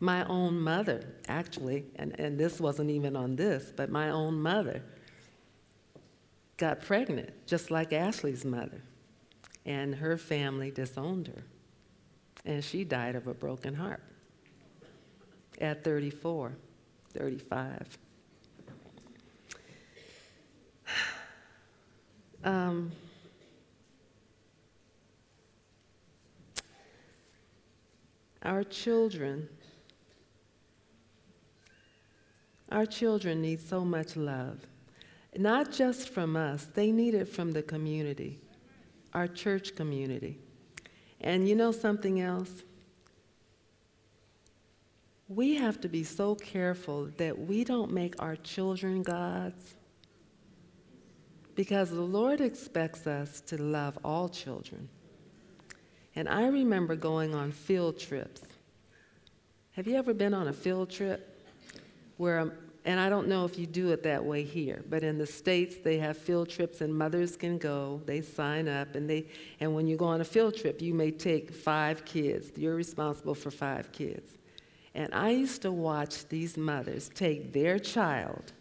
My 0.00 0.24
own 0.24 0.60
mother, 0.60 1.04
actually, 1.28 1.84
and, 1.96 2.18
and 2.18 2.38
this 2.38 2.60
wasn't 2.60 2.90
even 2.90 3.14
on 3.14 3.36
this, 3.36 3.72
but 3.74 3.90
my 3.90 4.10
own 4.10 4.40
mother 4.40 4.82
got 6.56 6.80
pregnant, 6.80 7.30
just 7.46 7.70
like 7.70 7.92
Ashley's 7.92 8.44
mother. 8.44 8.82
And 9.64 9.94
her 9.94 10.16
family 10.16 10.70
disowned 10.70 11.28
her. 11.28 11.44
And 12.44 12.64
she 12.64 12.84
died 12.84 13.14
of 13.14 13.28
a 13.28 13.34
broken 13.34 13.74
heart 13.74 14.02
at 15.60 15.84
34, 15.84 16.52
35. 17.14 17.98
Um, 22.44 22.90
our 28.42 28.64
children, 28.64 29.48
our 32.70 32.86
children 32.86 33.42
need 33.42 33.60
so 33.60 33.84
much 33.84 34.16
love. 34.16 34.66
Not 35.36 35.72
just 35.72 36.08
from 36.10 36.36
us, 36.36 36.66
they 36.74 36.92
need 36.92 37.14
it 37.14 37.26
from 37.26 37.52
the 37.52 37.62
community, 37.62 38.38
our 39.14 39.28
church 39.28 39.74
community. 39.74 40.38
And 41.20 41.48
you 41.48 41.54
know 41.54 41.72
something 41.72 42.20
else? 42.20 42.50
We 45.28 45.54
have 45.54 45.80
to 45.80 45.88
be 45.88 46.04
so 46.04 46.34
careful 46.34 47.08
that 47.16 47.38
we 47.38 47.64
don't 47.64 47.92
make 47.92 48.20
our 48.20 48.36
children 48.36 49.02
gods 49.02 49.74
because 51.54 51.90
the 51.90 52.00
Lord 52.02 52.40
expects 52.40 53.06
us 53.06 53.40
to 53.42 53.56
love 53.56 53.98
all 54.04 54.28
children. 54.28 54.88
And 56.14 56.28
I 56.28 56.46
remember 56.48 56.94
going 56.94 57.34
on 57.34 57.52
field 57.52 57.98
trips. 57.98 58.42
Have 59.72 59.86
you 59.86 59.96
ever 59.96 60.12
been 60.12 60.34
on 60.34 60.48
a 60.48 60.52
field 60.52 60.90
trip 60.90 61.40
where 62.18 62.40
um, 62.40 62.52
and 62.84 62.98
I 62.98 63.08
don't 63.08 63.28
know 63.28 63.44
if 63.44 63.58
you 63.58 63.66
do 63.66 63.92
it 63.92 64.02
that 64.02 64.24
way 64.24 64.42
here, 64.42 64.82
but 64.90 65.04
in 65.04 65.16
the 65.16 65.26
States, 65.26 65.76
they 65.76 65.98
have 65.98 66.18
field 66.18 66.48
trips 66.48 66.80
and 66.80 66.92
mothers 66.92 67.36
can 67.36 67.56
go. 67.58 68.00
They 68.06 68.22
sign 68.22 68.66
up, 68.66 68.96
and, 68.96 69.08
they, 69.08 69.26
and 69.60 69.72
when 69.74 69.86
you 69.86 69.96
go 69.96 70.06
on 70.06 70.20
a 70.20 70.24
field 70.24 70.56
trip, 70.56 70.82
you 70.82 70.92
may 70.92 71.12
take 71.12 71.52
five 71.52 72.04
kids. 72.04 72.50
You're 72.56 72.74
responsible 72.74 73.36
for 73.36 73.52
five 73.52 73.92
kids. 73.92 74.32
And 74.94 75.14
I 75.14 75.30
used 75.30 75.62
to 75.62 75.70
watch 75.70 76.28
these 76.28 76.56
mothers 76.56 77.08
take 77.14 77.52
their 77.52 77.78
child 77.78 78.52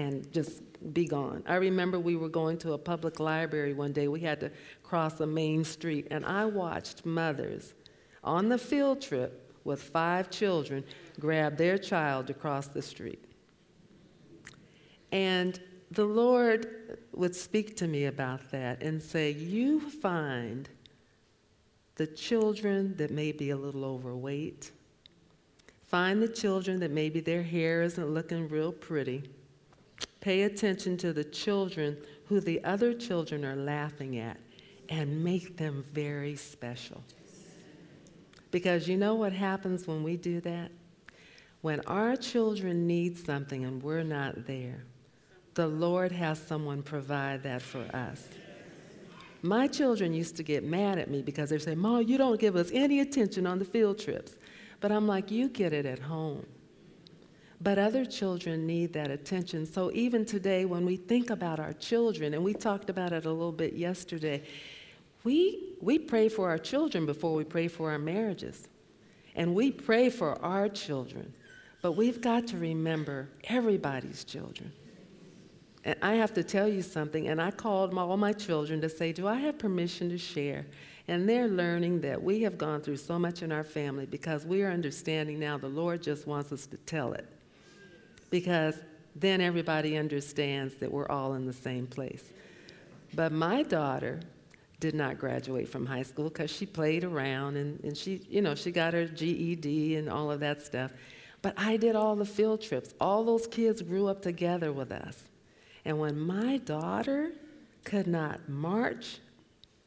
and 0.00 0.32
just 0.32 0.62
be 0.94 1.04
gone. 1.04 1.42
I 1.46 1.56
remember 1.56 2.00
we 2.00 2.16
were 2.16 2.30
going 2.30 2.56
to 2.58 2.72
a 2.72 2.78
public 2.78 3.20
library 3.20 3.74
one 3.74 3.92
day. 3.92 4.08
We 4.08 4.20
had 4.20 4.40
to 4.40 4.50
cross 4.82 5.20
a 5.20 5.26
main 5.26 5.62
street, 5.62 6.08
and 6.10 6.24
I 6.24 6.46
watched 6.46 7.04
mothers 7.04 7.74
on 8.24 8.48
the 8.48 8.56
field 8.56 9.02
trip 9.02 9.54
with 9.64 9.82
five 9.82 10.30
children 10.30 10.84
grab 11.18 11.58
their 11.58 11.76
child 11.76 12.26
to 12.28 12.34
cross 12.34 12.66
the 12.66 12.80
street. 12.80 13.22
And 15.12 15.60
the 15.90 16.04
Lord 16.04 16.98
would 17.12 17.36
speak 17.36 17.76
to 17.76 17.86
me 17.86 18.06
about 18.06 18.50
that 18.52 18.82
and 18.82 19.02
say, 19.02 19.32
You 19.32 19.80
find 19.80 20.66
the 21.96 22.06
children 22.06 22.96
that 22.96 23.10
may 23.10 23.32
be 23.32 23.50
a 23.50 23.56
little 23.56 23.84
overweight, 23.84 24.70
find 25.88 26.22
the 26.22 26.28
children 26.28 26.80
that 26.80 26.90
maybe 26.90 27.20
their 27.20 27.42
hair 27.42 27.82
isn't 27.82 28.08
looking 28.08 28.48
real 28.48 28.72
pretty. 28.72 29.24
Pay 30.20 30.42
attention 30.42 30.96
to 30.98 31.12
the 31.12 31.24
children 31.24 31.96
who 32.26 32.40
the 32.40 32.62
other 32.64 32.92
children 32.94 33.44
are 33.44 33.56
laughing 33.56 34.18
at 34.18 34.38
and 34.88 35.24
make 35.24 35.56
them 35.56 35.84
very 35.92 36.36
special. 36.36 37.02
Because 38.50 38.88
you 38.88 38.96
know 38.96 39.14
what 39.14 39.32
happens 39.32 39.86
when 39.86 40.02
we 40.02 40.16
do 40.16 40.40
that? 40.40 40.70
When 41.62 41.80
our 41.82 42.16
children 42.16 42.86
need 42.86 43.18
something 43.18 43.64
and 43.64 43.82
we're 43.82 44.02
not 44.02 44.46
there, 44.46 44.84
the 45.54 45.66
Lord 45.66 46.12
has 46.12 46.40
someone 46.40 46.82
provide 46.82 47.42
that 47.44 47.62
for 47.62 47.84
us. 47.94 48.28
My 49.42 49.66
children 49.66 50.12
used 50.12 50.36
to 50.36 50.42
get 50.42 50.64
mad 50.64 50.98
at 50.98 51.10
me 51.10 51.22
because 51.22 51.50
they'd 51.50 51.62
say, 51.62 51.74
Mom, 51.74 52.02
you 52.02 52.18
don't 52.18 52.38
give 52.38 52.56
us 52.56 52.70
any 52.72 53.00
attention 53.00 53.46
on 53.46 53.58
the 53.58 53.64
field 53.64 53.98
trips. 53.98 54.32
But 54.80 54.92
I'm 54.92 55.06
like, 55.06 55.30
you 55.30 55.48
get 55.48 55.72
it 55.72 55.86
at 55.86 55.98
home. 55.98 56.46
But 57.62 57.78
other 57.78 58.06
children 58.06 58.66
need 58.66 58.94
that 58.94 59.10
attention. 59.10 59.66
So 59.66 59.90
even 59.92 60.24
today, 60.24 60.64
when 60.64 60.86
we 60.86 60.96
think 60.96 61.28
about 61.28 61.60
our 61.60 61.74
children, 61.74 62.32
and 62.32 62.42
we 62.42 62.54
talked 62.54 62.88
about 62.88 63.12
it 63.12 63.26
a 63.26 63.30
little 63.30 63.52
bit 63.52 63.74
yesterday, 63.74 64.42
we, 65.24 65.74
we 65.82 65.98
pray 65.98 66.30
for 66.30 66.48
our 66.48 66.56
children 66.56 67.04
before 67.04 67.34
we 67.34 67.44
pray 67.44 67.68
for 67.68 67.90
our 67.90 67.98
marriages. 67.98 68.68
And 69.34 69.54
we 69.54 69.70
pray 69.70 70.08
for 70.08 70.42
our 70.42 70.68
children. 70.68 71.34
But 71.82 71.92
we've 71.92 72.20
got 72.20 72.46
to 72.48 72.56
remember 72.56 73.28
everybody's 73.44 74.24
children. 74.24 74.72
And 75.84 75.96
I 76.02 76.14
have 76.14 76.34
to 76.34 76.42
tell 76.42 76.68
you 76.68 76.82
something, 76.82 77.28
and 77.28 77.40
I 77.40 77.50
called 77.50 77.92
my, 77.92 78.02
all 78.02 78.16
my 78.16 78.32
children 78.32 78.80
to 78.82 78.88
say, 78.88 79.12
Do 79.12 79.26
I 79.26 79.36
have 79.36 79.58
permission 79.58 80.10
to 80.10 80.18
share? 80.18 80.66
And 81.08 81.28
they're 81.28 81.48
learning 81.48 82.02
that 82.02 82.22
we 82.22 82.42
have 82.42 82.58
gone 82.58 82.82
through 82.82 82.98
so 82.98 83.18
much 83.18 83.42
in 83.42 83.50
our 83.50 83.64
family 83.64 84.06
because 84.06 84.44
we 84.44 84.62
are 84.62 84.70
understanding 84.70 85.38
now 85.38 85.58
the 85.58 85.68
Lord 85.68 86.02
just 86.02 86.26
wants 86.26 86.52
us 86.52 86.66
to 86.66 86.76
tell 86.78 87.14
it. 87.14 87.26
Because 88.30 88.76
then 89.16 89.40
everybody 89.40 89.96
understands 89.96 90.74
that 90.76 90.90
we're 90.90 91.08
all 91.08 91.34
in 91.34 91.46
the 91.46 91.52
same 91.52 91.86
place. 91.86 92.24
But 93.14 93.32
my 93.32 93.62
daughter 93.62 94.20
did 94.78 94.94
not 94.94 95.18
graduate 95.18 95.68
from 95.68 95.84
high 95.84 96.02
school 96.02 96.28
because 96.28 96.50
she 96.50 96.64
played 96.64 97.04
around 97.04 97.56
and, 97.56 97.82
and 97.84 97.96
she, 97.96 98.22
you 98.30 98.40
know, 98.40 98.54
she 98.54 98.70
got 98.70 98.94
her 98.94 99.06
GED 99.06 99.96
and 99.96 100.08
all 100.08 100.30
of 100.30 100.40
that 100.40 100.62
stuff. 100.62 100.92
But 101.42 101.54
I 101.56 101.76
did 101.76 101.96
all 101.96 102.16
the 102.16 102.24
field 102.24 102.62
trips. 102.62 102.94
All 103.00 103.24
those 103.24 103.46
kids 103.46 103.82
grew 103.82 104.06
up 104.06 104.22
together 104.22 104.72
with 104.72 104.92
us. 104.92 105.22
And 105.84 105.98
when 105.98 106.18
my 106.18 106.58
daughter 106.58 107.32
could 107.84 108.06
not 108.06 108.48
march, 108.48 109.18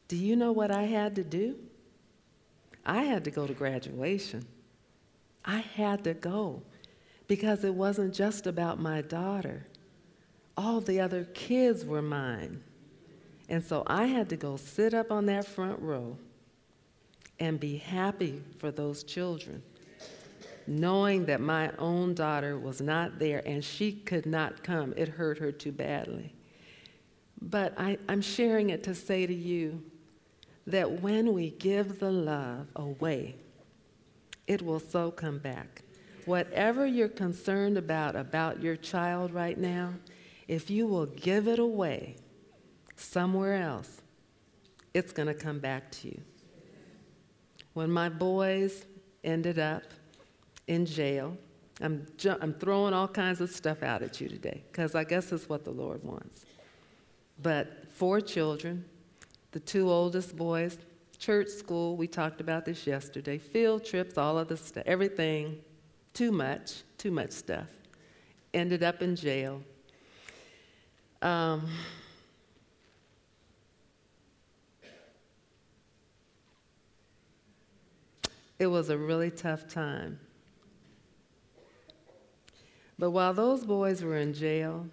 do 0.08 0.16
you 0.16 0.36
know 0.36 0.52
what 0.52 0.70
I 0.70 0.82
had 0.82 1.14
to 1.16 1.24
do? 1.24 1.56
I 2.84 3.02
had 3.02 3.24
to 3.24 3.30
go 3.30 3.46
to 3.46 3.54
graduation. 3.54 4.44
I 5.44 5.58
had 5.58 6.04
to 6.04 6.14
go 6.14 6.62
because 7.26 7.64
it 7.64 7.74
wasn't 7.74 8.14
just 8.14 8.46
about 8.46 8.78
my 8.78 9.02
daughter. 9.02 9.66
All 10.56 10.80
the 10.80 11.00
other 11.00 11.24
kids 11.34 11.84
were 11.84 12.02
mine. 12.02 12.62
And 13.48 13.62
so 13.62 13.82
I 13.86 14.06
had 14.06 14.28
to 14.30 14.36
go 14.36 14.56
sit 14.56 14.94
up 14.94 15.10
on 15.10 15.26
that 15.26 15.46
front 15.46 15.80
row 15.80 16.16
and 17.40 17.58
be 17.58 17.76
happy 17.76 18.42
for 18.58 18.70
those 18.70 19.02
children, 19.02 19.62
knowing 20.66 21.26
that 21.26 21.40
my 21.40 21.70
own 21.78 22.14
daughter 22.14 22.58
was 22.58 22.80
not 22.80 23.18
there 23.18 23.42
and 23.46 23.64
she 23.64 23.92
could 23.92 24.26
not 24.26 24.62
come. 24.62 24.94
It 24.96 25.08
hurt 25.08 25.38
her 25.38 25.52
too 25.52 25.72
badly. 25.72 26.32
But 27.42 27.74
I, 27.76 27.98
am 28.08 28.22
sharing 28.22 28.70
it 28.70 28.82
to 28.84 28.94
say 28.94 29.26
to 29.26 29.34
you 29.34 29.82
that 30.66 31.02
when 31.02 31.34
we 31.34 31.50
give 31.50 31.98
the 31.98 32.10
love 32.10 32.68
away, 32.76 33.34
it 34.46 34.62
will 34.62 34.80
so 34.80 35.10
come 35.10 35.38
back. 35.38 35.82
Whatever 36.26 36.86
you're 36.86 37.08
concerned 37.08 37.76
about 37.76 38.16
about 38.16 38.62
your 38.62 38.76
child 38.76 39.32
right 39.32 39.58
now, 39.58 39.94
if 40.48 40.70
you 40.70 40.86
will 40.86 41.06
give 41.06 41.48
it 41.48 41.58
away 41.58 42.16
somewhere 42.96 43.54
else, 43.54 44.02
it's 44.92 45.12
going 45.12 45.28
to 45.28 45.34
come 45.34 45.58
back 45.58 45.90
to 45.90 46.08
you. 46.08 46.20
When 47.74 47.90
my 47.90 48.08
boys 48.08 48.86
ended 49.24 49.58
up 49.58 49.82
in 50.68 50.86
jail, 50.86 51.36
I'm, 51.80 52.06
ju- 52.16 52.36
I'm 52.40 52.54
throwing 52.54 52.94
all 52.94 53.08
kinds 53.08 53.40
of 53.40 53.50
stuff 53.50 53.82
out 53.82 54.02
at 54.02 54.20
you 54.20 54.28
today 54.28 54.62
because 54.70 54.94
I 54.94 55.04
guess 55.04 55.32
it's 55.32 55.48
what 55.48 55.64
the 55.64 55.72
Lord 55.72 56.02
wants. 56.04 56.46
But 57.42 57.90
four 57.90 58.20
children, 58.20 58.84
the 59.50 59.60
two 59.60 59.90
oldest 59.90 60.36
boys, 60.36 60.78
church 61.18 61.48
school, 61.48 61.96
we 61.96 62.06
talked 62.06 62.40
about 62.40 62.64
this 62.64 62.86
yesterday, 62.86 63.38
field 63.38 63.84
trips, 63.84 64.16
all 64.16 64.38
of 64.38 64.46
the 64.46 64.56
stuff, 64.56 64.84
everything, 64.86 65.58
too 66.14 66.32
much, 66.32 66.82
too 66.96 67.10
much 67.10 67.32
stuff. 67.32 67.68
Ended 68.54 68.82
up 68.82 69.02
in 69.02 69.16
jail. 69.16 69.60
Um, 71.20 71.68
it 78.58 78.66
was 78.66 78.90
a 78.90 78.96
really 78.96 79.30
tough 79.30 79.66
time. 79.68 80.20
But 82.98 83.10
while 83.10 83.34
those 83.34 83.64
boys 83.64 84.02
were 84.02 84.16
in 84.16 84.32
jail, 84.32 84.86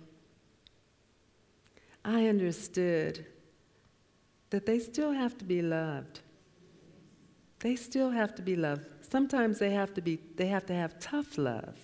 I 2.04 2.28
understood 2.28 3.26
that 4.50 4.66
they 4.66 4.80
still 4.80 5.12
have 5.12 5.38
to 5.38 5.46
be 5.46 5.62
loved. 5.62 6.22
They 7.62 7.76
still 7.76 8.10
have 8.10 8.36
to 8.36 8.42
be 8.42 8.56
loved. 8.56 8.86
Sometimes 9.02 9.60
they 9.60 9.72
have 9.72 9.94
to 9.94 10.02
be 10.02 10.20
they 10.36 10.48
have 10.48 10.66
to 10.68 10.74
have 10.74 11.00
tough 11.00 11.38
love. 11.38 11.76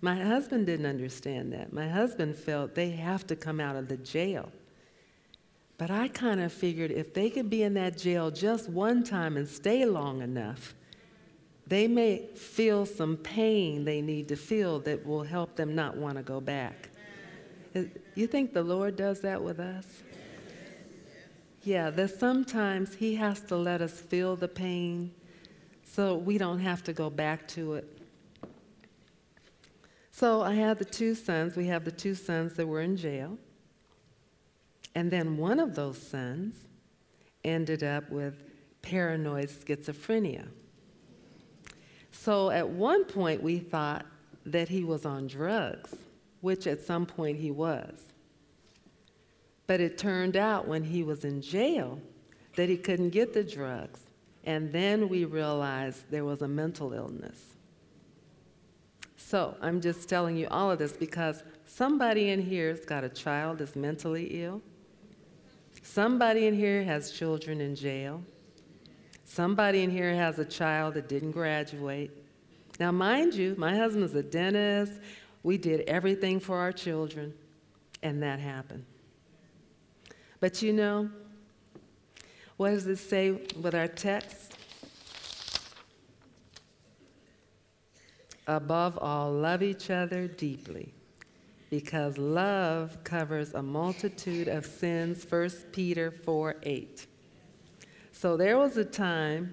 My 0.00 0.16
husband 0.22 0.66
didn't 0.66 0.86
understand 0.86 1.52
that. 1.52 1.72
My 1.72 1.88
husband 1.88 2.36
felt 2.36 2.74
they 2.74 2.90
have 2.90 3.26
to 3.28 3.36
come 3.36 3.60
out 3.60 3.76
of 3.76 3.88
the 3.88 3.96
jail. 3.96 4.50
But 5.78 5.90
I 5.90 6.08
kind 6.08 6.40
of 6.40 6.52
figured 6.52 6.90
if 6.90 7.12
they 7.12 7.28
could 7.28 7.50
be 7.50 7.62
in 7.62 7.74
that 7.74 7.98
jail 7.98 8.30
just 8.30 8.68
one 8.70 9.04
time 9.04 9.36
and 9.36 9.46
stay 9.46 9.84
long 9.84 10.22
enough, 10.22 10.74
they 11.66 11.86
may 11.88 12.28
feel 12.34 12.86
some 12.86 13.16
pain 13.16 13.84
they 13.84 14.00
need 14.00 14.28
to 14.28 14.36
feel 14.36 14.80
that 14.80 15.04
will 15.04 15.24
help 15.24 15.56
them 15.56 15.74
not 15.74 15.96
want 15.96 16.16
to 16.16 16.22
go 16.22 16.40
back. 16.40 16.88
You 18.14 18.26
think 18.26 18.54
the 18.54 18.62
Lord 18.62 18.96
does 18.96 19.20
that 19.20 19.42
with 19.42 19.60
us? 19.60 19.84
Yeah, 21.66 21.90
that 21.90 22.18
sometimes 22.18 22.94
He 22.94 23.16
has 23.16 23.40
to 23.42 23.56
let 23.56 23.82
us 23.82 23.92
feel 23.92 24.36
the 24.36 24.46
pain 24.46 25.12
so 25.82 26.16
we 26.16 26.38
don't 26.38 26.60
have 26.60 26.84
to 26.84 26.92
go 26.92 27.10
back 27.10 27.48
to 27.48 27.74
it. 27.74 27.98
So 30.12 30.42
I 30.42 30.54
had 30.54 30.78
the 30.78 30.84
two 30.84 31.16
sons. 31.16 31.56
We 31.56 31.66
have 31.66 31.84
the 31.84 31.90
two 31.90 32.14
sons 32.14 32.54
that 32.54 32.66
were 32.66 32.82
in 32.82 32.96
jail. 32.96 33.36
And 34.94 35.10
then 35.10 35.36
one 35.36 35.58
of 35.58 35.74
those 35.74 36.00
sons 36.00 36.54
ended 37.44 37.82
up 37.82 38.10
with 38.10 38.44
paranoid 38.80 39.48
schizophrenia. 39.48 40.46
So 42.12 42.50
at 42.50 42.68
one 42.68 43.04
point, 43.04 43.42
we 43.42 43.58
thought 43.58 44.06
that 44.44 44.68
he 44.68 44.84
was 44.84 45.04
on 45.04 45.26
drugs 45.26 45.96
which 46.46 46.68
at 46.68 46.80
some 46.80 47.04
point 47.04 47.38
he 47.38 47.50
was. 47.50 48.00
But 49.66 49.80
it 49.80 49.98
turned 49.98 50.36
out 50.36 50.68
when 50.68 50.84
he 50.84 51.02
was 51.02 51.24
in 51.24 51.42
jail 51.42 52.00
that 52.56 52.68
he 52.68 52.76
couldn't 52.76 53.10
get 53.10 53.32
the 53.32 53.44
drugs. 53.44 54.00
And 54.44 54.72
then 54.72 55.08
we 55.08 55.24
realized 55.24 56.04
there 56.10 56.24
was 56.24 56.42
a 56.42 56.48
mental 56.48 56.92
illness. 56.92 57.56
So 59.16 59.56
I'm 59.60 59.80
just 59.80 60.08
telling 60.08 60.36
you 60.36 60.46
all 60.50 60.70
of 60.70 60.78
this 60.78 60.92
because 60.92 61.42
somebody 61.66 62.30
in 62.30 62.40
here's 62.40 62.84
got 62.84 63.02
a 63.02 63.08
child 63.08 63.58
that's 63.58 63.74
mentally 63.74 64.42
ill. 64.44 64.62
Somebody 65.82 66.46
in 66.46 66.54
here 66.54 66.84
has 66.84 67.10
children 67.10 67.60
in 67.60 67.74
jail. 67.74 68.22
Somebody 69.24 69.82
in 69.82 69.90
here 69.90 70.14
has 70.14 70.38
a 70.38 70.44
child 70.44 70.94
that 70.94 71.08
didn't 71.08 71.32
graduate. 71.32 72.10
Now, 72.78 72.92
mind 72.92 73.34
you, 73.34 73.54
my 73.58 73.76
husband's 73.76 74.14
a 74.14 74.22
dentist. 74.22 75.00
We 75.42 75.58
did 75.58 75.80
everything 75.82 76.38
for 76.38 76.58
our 76.58 76.72
children, 76.72 77.34
and 78.02 78.22
that 78.22 78.38
happened. 78.38 78.84
But 80.46 80.62
you 80.62 80.72
know, 80.72 81.10
what 82.56 82.70
does 82.70 82.86
it 82.86 82.98
say 82.98 83.32
with 83.32 83.74
our 83.74 83.88
text? 83.88 84.54
Above 88.46 88.96
all, 89.02 89.32
love 89.32 89.60
each 89.64 89.90
other 89.90 90.28
deeply, 90.28 90.94
because 91.68 92.16
love 92.16 93.02
covers 93.02 93.54
a 93.54 93.60
multitude 93.60 94.46
of 94.46 94.64
sins, 94.64 95.26
1 95.28 95.50
Peter 95.72 96.12
4 96.12 96.54
8. 96.62 97.06
So 98.12 98.36
there 98.36 98.56
was 98.56 98.76
a 98.76 98.84
time 98.84 99.52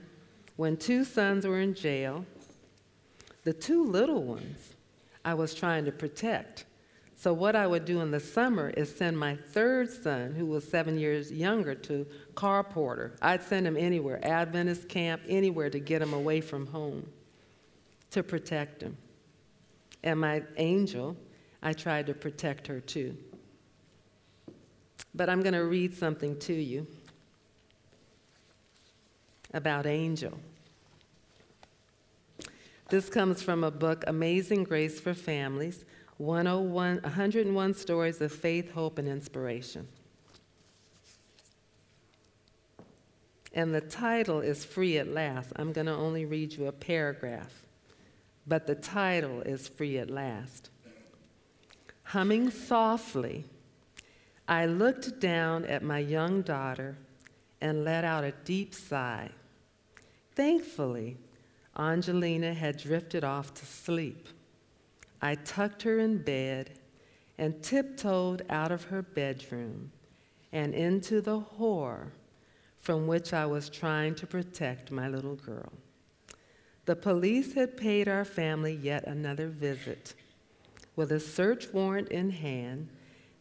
when 0.57 0.77
two 0.77 1.03
sons 1.05 1.47
were 1.47 1.59
in 1.59 1.73
jail. 1.73 2.23
The 3.45 3.53
two 3.53 3.83
little 3.83 4.21
ones 4.21 4.75
I 5.25 5.33
was 5.33 5.55
trying 5.55 5.85
to 5.85 5.91
protect. 5.91 6.65
So, 7.23 7.31
what 7.31 7.55
I 7.55 7.65
would 7.65 7.85
do 7.85 8.01
in 8.01 8.11
the 8.11 8.19
summer 8.19 8.69
is 8.71 8.93
send 8.93 9.17
my 9.17 9.37
third 9.37 9.89
son, 9.89 10.35
who 10.35 10.45
was 10.45 10.67
seven 10.67 10.97
years 10.99 11.31
younger, 11.31 11.73
to 11.73 12.05
car 12.35 12.65
porter. 12.65 13.15
I'd 13.21 13.41
send 13.41 13.65
him 13.65 13.77
anywhere, 13.77 14.19
Adventist 14.27 14.89
camp, 14.89 15.21
anywhere 15.29 15.69
to 15.69 15.79
get 15.79 16.01
him 16.01 16.13
away 16.13 16.41
from 16.41 16.67
home 16.67 17.07
to 18.11 18.23
protect 18.23 18.81
him. 18.81 18.97
And 20.03 20.19
my 20.19 20.43
angel, 20.57 21.15
I 21.61 21.71
tried 21.71 22.07
to 22.07 22.13
protect 22.13 22.67
her 22.67 22.81
too. 22.81 23.15
But 25.15 25.29
I'm 25.29 25.39
going 25.39 25.53
to 25.53 25.63
read 25.63 25.95
something 25.95 26.37
to 26.39 26.53
you 26.53 26.85
about 29.53 29.85
Angel. 29.85 30.37
This 32.89 33.07
comes 33.07 33.41
from 33.41 33.63
a 33.63 33.71
book, 33.71 34.03
Amazing 34.07 34.65
Grace 34.65 34.99
for 34.99 35.13
Families 35.13 35.85
101, 36.23 37.01
101 37.03 37.73
Stories 37.73 38.21
of 38.21 38.31
Faith, 38.31 38.71
Hope, 38.71 38.97
and 38.97 39.09
Inspiration. 39.09 39.85
And 43.53 43.75
the 43.75 43.81
title 43.81 44.39
is 44.39 44.63
Free 44.63 44.97
at 44.99 45.09
Last. 45.09 45.51
I'm 45.57 45.73
going 45.73 45.87
to 45.87 45.93
only 45.93 46.23
read 46.23 46.53
you 46.53 46.67
a 46.67 46.71
paragraph, 46.71 47.51
but 48.47 48.65
the 48.65 48.75
title 48.75 49.41
is 49.41 49.67
Free 49.67 49.97
at 49.97 50.09
Last. 50.09 50.69
Humming 52.03 52.51
softly, 52.51 53.43
I 54.47 54.65
looked 54.65 55.19
down 55.19 55.65
at 55.65 55.83
my 55.83 55.99
young 55.99 56.41
daughter 56.41 56.95
and 57.59 57.83
let 57.83 58.05
out 58.05 58.23
a 58.23 58.31
deep 58.45 58.73
sigh. 58.73 59.29
Thankfully, 60.35 61.17
Angelina 61.77 62.53
had 62.53 62.77
drifted 62.77 63.25
off 63.25 63.53
to 63.55 63.65
sleep. 63.65 64.29
I 65.23 65.35
tucked 65.35 65.83
her 65.83 65.99
in 65.99 66.17
bed 66.17 66.71
and 67.37 67.63
tiptoed 67.63 68.45
out 68.49 68.73
of 68.73 68.83
her 68.83 69.01
bedroom 69.01 69.93
and 70.51 70.73
into 70.73 71.21
the 71.21 71.39
horror 71.39 72.11
from 72.77 73.07
which 73.07 73.31
I 73.31 73.45
was 73.45 73.69
trying 73.69 74.15
to 74.15 74.27
protect 74.27 74.91
my 74.91 75.07
little 75.07 75.37
girl. 75.37 75.71
The 76.83 76.97
police 76.97 77.53
had 77.53 77.77
paid 77.77 78.09
our 78.09 78.25
family 78.25 78.73
yet 78.73 79.05
another 79.07 79.47
visit. 79.47 80.13
with 80.97 81.13
a 81.13 81.19
search 81.21 81.71
warrant 81.71 82.09
in 82.09 82.29
hand, 82.29 82.89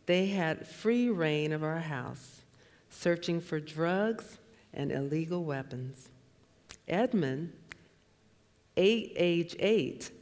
they 0.06 0.26
had 0.26 0.66
free 0.66 1.10
reign 1.10 1.52
of 1.52 1.64
our 1.64 1.80
house, 1.80 2.42
searching 2.90 3.40
for 3.40 3.58
drugs 3.58 4.38
and 4.72 4.92
illegal 4.92 5.42
weapons. 5.42 6.08
Edmund, 6.86 7.52
eight, 8.76 9.12
age 9.16 9.56
eight, 9.58 10.12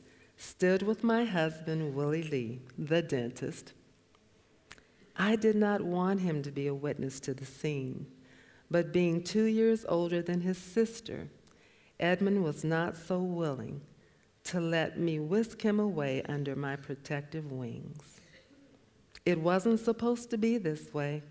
stood 0.41 0.81
with 0.81 1.05
my 1.05 1.23
husband, 1.23 1.95
Willie 1.95 2.23
Lee, 2.23 2.61
the 2.79 3.03
dentist. 3.03 3.75
I 5.15 5.37
did 5.37 5.55
not 5.55 5.83
want 5.83 6.23
him 6.23 6.43
to 6.43 6.51
be 6.51 6.67
a 6.67 6.75
witness 6.75 7.21
to 7.21 7.35
the 7.35 7.45
scene, 7.45 8.07
but 8.71 8.91
being 8.91 9.23
two 9.23 9.45
years 9.45 9.85
older 9.87 10.23
than 10.23 10.41
his 10.41 10.57
sister, 10.57 11.29
Edmund 11.99 12.43
was 12.43 12.65
not 12.65 12.97
so 12.97 13.19
willing 13.19 13.83
to 14.45 14.61
let 14.61 14.99
me 14.99 15.19
whisk 15.19 15.61
him 15.61 15.79
away 15.79 16.23
under 16.23 16.57
my 16.57 16.75
protective 16.75 17.53
wings. 17.53 18.21
It 19.27 19.39
wasn't 19.39 19.81
supposed 19.81 20.31
to 20.31 20.39
be 20.39 20.57
this 20.57 20.95
way, 20.95 21.23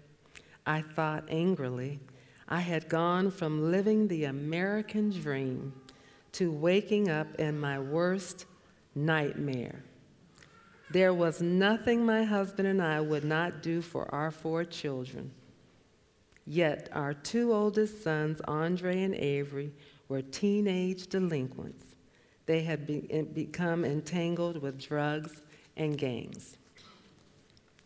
I 0.68 0.82
thought 0.82 1.24
angrily. 1.30 2.00
I 2.48 2.60
had 2.60 2.88
gone 2.88 3.32
from 3.32 3.72
living 3.72 4.08
the 4.08 4.26
American 4.26 5.10
dream 5.10 5.74
to 6.34 6.52
waking 6.52 7.10
up 7.10 7.40
in 7.40 7.60
my 7.60 7.80
worst 7.80 8.46
nightmare. 9.06 9.84
There 10.92 11.14
was 11.14 11.42
nothing 11.42 12.06
my 12.06 12.24
husband 12.24 12.68
and 12.68 12.82
I 12.82 13.00
would 13.00 13.24
not 13.24 13.62
do 13.62 13.82
for 13.82 14.14
our 14.14 14.32
four 14.32 14.64
children. 14.66 15.32
Yet 16.46 16.90
our 16.94 17.14
two 17.14 17.54
oldest 17.54 18.04
sons, 18.04 18.42
Andre 18.48 19.04
and 19.04 19.14
Avery, 19.14 19.72
were 20.08 20.24
teenage 20.24 21.08
delinquents. 21.08 21.84
They 22.48 22.64
had 22.64 22.88
be, 22.88 23.02
become 23.34 23.86
entangled 23.86 24.60
with 24.60 24.80
drugs 24.80 25.44
and 25.78 25.96
gangs. 25.96 26.58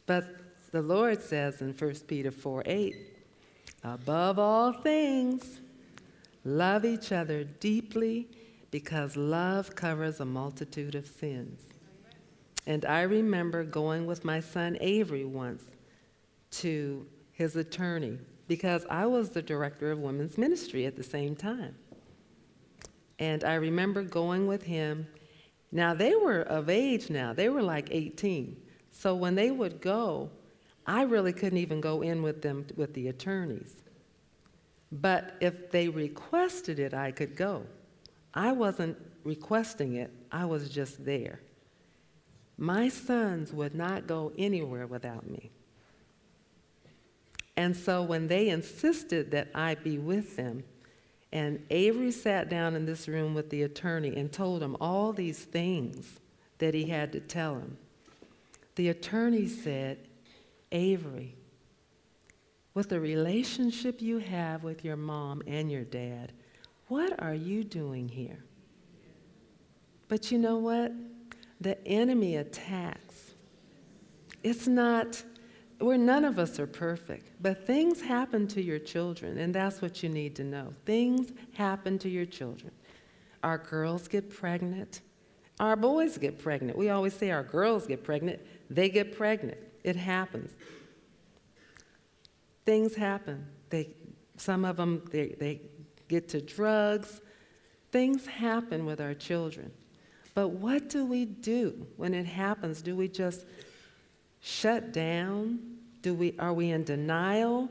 But 0.06 0.26
the 0.72 0.82
Lord 0.82 1.22
says 1.22 1.62
in 1.62 1.74
1 1.74 1.94
Peter 2.08 2.32
4 2.32 2.64
8, 2.66 2.96
above 3.84 4.40
all 4.40 4.72
things, 4.72 5.60
love 6.46 6.86
each 6.86 7.12
other 7.12 7.44
deeply 7.44 8.30
because 8.74 9.16
love 9.16 9.76
covers 9.76 10.20
a 10.20 10.26
multitude 10.26 10.96
of 10.96 11.06
sins. 11.06 11.62
And 12.66 12.86
I 12.86 13.04
remember 13.04 13.64
going 13.64 14.08
with 14.08 14.26
my 14.26 14.40
son 14.40 14.80
Avery 14.82 15.26
once 15.26 15.62
to 16.54 17.06
his 17.34 17.56
attorney 17.56 18.18
because 18.48 18.84
I 18.90 19.06
was 19.06 19.30
the 19.30 19.44
director 19.44 19.92
of 19.92 20.00
women's 20.00 20.40
ministry 20.40 20.88
at 20.88 20.96
the 20.96 21.04
same 21.04 21.36
time. 21.36 21.76
And 23.20 23.44
I 23.44 23.54
remember 23.56 24.02
going 24.02 24.48
with 24.48 24.64
him. 24.64 25.06
Now, 25.72 25.94
they 25.94 26.16
were 26.16 26.42
of 26.42 26.68
age 26.68 27.12
now, 27.12 27.32
they 27.32 27.50
were 27.50 27.62
like 27.62 27.90
18. 27.92 28.60
So 28.90 29.14
when 29.14 29.36
they 29.36 29.52
would 29.52 29.82
go, 29.82 30.32
I 30.88 31.04
really 31.04 31.32
couldn't 31.32 31.60
even 31.60 31.80
go 31.80 32.02
in 32.02 32.24
with 32.24 32.42
them 32.42 32.66
with 32.76 32.96
the 32.96 33.10
attorneys. 33.10 33.84
But 34.92 35.36
if 35.42 35.70
they 35.70 35.90
requested 35.90 36.80
it, 36.80 36.96
I 36.96 37.12
could 37.12 37.36
go. 37.36 37.68
I 38.34 38.52
wasn't 38.52 38.98
requesting 39.24 39.96
it, 39.96 40.12
I 40.32 40.46
was 40.46 40.70
just 40.70 41.06
there. 41.06 41.40
My 42.58 42.90
sons 42.90 43.52
would 43.54 43.76
not 43.76 44.08
go 44.08 44.32
anywhere 44.38 44.88
without 44.88 45.30
me. 45.30 45.52
And 47.56 47.76
so 47.76 48.02
when 48.02 48.28
they 48.28 48.50
insisted 48.50 49.32
that 49.32 49.50
I 49.54 49.76
be 49.76 49.98
with 49.98 50.36
them, 50.36 50.64
and 51.32 51.66
Avery 51.70 52.12
sat 52.12 52.50
down 52.50 52.76
in 52.76 52.86
this 52.86 53.08
room 53.08 53.34
with 53.34 53.50
the 53.50 53.64
attorney 53.64 54.16
and 54.16 54.32
told 54.32 54.62
him 54.62 54.78
all 54.80 55.14
these 55.14 55.40
things 55.40 56.20
that 56.60 56.74
he 56.74 56.86
had 56.86 57.12
to 57.12 57.20
tell 57.20 57.56
him, 57.56 57.78
the 58.76 58.90
attorney 58.90 59.48
said, 59.48 59.98
Avery, 60.72 61.36
with 62.74 62.90
the 62.90 63.00
relationship 63.00 64.02
you 64.02 64.18
have 64.18 64.64
with 64.64 64.84
your 64.84 64.96
mom 64.96 65.44
and 65.46 65.72
your 65.72 65.84
dad, 65.84 66.34
what 66.94 67.20
are 67.24 67.34
you 67.34 67.64
doing 67.64 68.08
here? 68.08 68.38
But 70.10 70.32
you 70.32 70.38
know 70.38 70.58
what? 70.58 70.92
The 71.60 71.84
enemy 71.88 72.36
attacks. 72.36 73.34
It's 74.44 74.68
not, 74.68 75.24
where 75.80 75.98
none 75.98 76.24
of 76.24 76.38
us 76.38 76.60
are 76.60 76.68
perfect, 76.68 77.32
but 77.42 77.66
things 77.66 78.00
happen 78.00 78.48
to 78.50 78.62
your 78.62 78.78
children, 78.78 79.40
and 79.40 79.56
that's 79.56 79.82
what 79.82 80.04
you 80.04 80.10
need 80.10 80.36
to 80.36 80.44
know. 80.44 80.72
Things 80.86 81.32
happen 81.54 81.98
to 81.98 82.10
your 82.10 82.28
children. 82.28 82.72
Our 83.42 83.58
girls 83.58 84.08
get 84.08 84.30
pregnant, 84.30 85.02
our 85.60 85.76
boys 85.76 86.20
get 86.20 86.38
pregnant. 86.38 86.78
We 86.78 86.92
always 86.92 87.16
say 87.16 87.32
our 87.32 87.42
girls 87.42 87.88
get 87.88 88.04
pregnant, 88.04 88.40
they 88.70 88.88
get 88.90 89.18
pregnant. 89.18 89.58
It 89.84 89.96
happens. 89.96 90.52
Things 92.66 92.94
happen. 92.94 93.48
They, 93.72 93.96
some 94.38 94.64
of 94.64 94.78
them, 94.78 95.02
they, 95.12 95.36
they 95.40 95.62
get 96.08 96.30
to 96.30 96.42
drugs. 96.42 97.22
Things 97.92 98.26
happen 98.26 98.86
with 98.86 99.00
our 99.00 99.14
children. 99.14 99.72
But 100.34 100.50
what 100.50 100.90
do 100.90 101.06
we 101.06 101.26
do 101.26 101.86
when 101.98 102.14
it 102.14 102.26
happens? 102.26 102.82
Do 102.82 102.96
we 102.96 103.08
just 103.08 103.46
shut 104.42 104.92
down? 104.92 105.60
Do 106.02 106.14
we, 106.14 106.36
are 106.40 106.54
we 106.54 106.72
in 106.72 106.84
denial? 106.84 107.70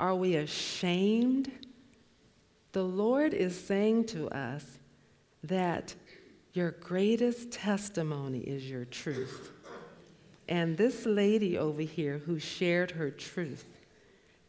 Are 0.00 0.14
we 0.14 0.36
ashamed? 0.36 1.50
The 2.72 2.82
Lord 2.82 3.34
is 3.34 3.58
saying 3.58 4.06
to 4.06 4.28
us 4.30 4.64
that 5.44 5.94
your 6.52 6.72
greatest 6.72 7.50
testimony 7.50 8.40
is 8.40 8.68
your 8.68 8.84
truth. 8.86 9.52
And 10.48 10.76
this 10.76 11.04
lady 11.04 11.58
over 11.58 11.82
here 11.82 12.18
who 12.18 12.38
shared 12.38 12.92
her 12.92 13.10
truth, 13.10 13.64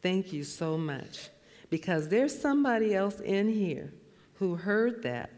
thank 0.01 0.31
you 0.31 0.43
so 0.43 0.77
much 0.77 1.29
because 1.69 2.07
there's 2.09 2.37
somebody 2.39 2.95
else 2.95 3.19
in 3.19 3.49
here 3.49 3.93
who 4.35 4.55
heard 4.55 5.03
that 5.03 5.29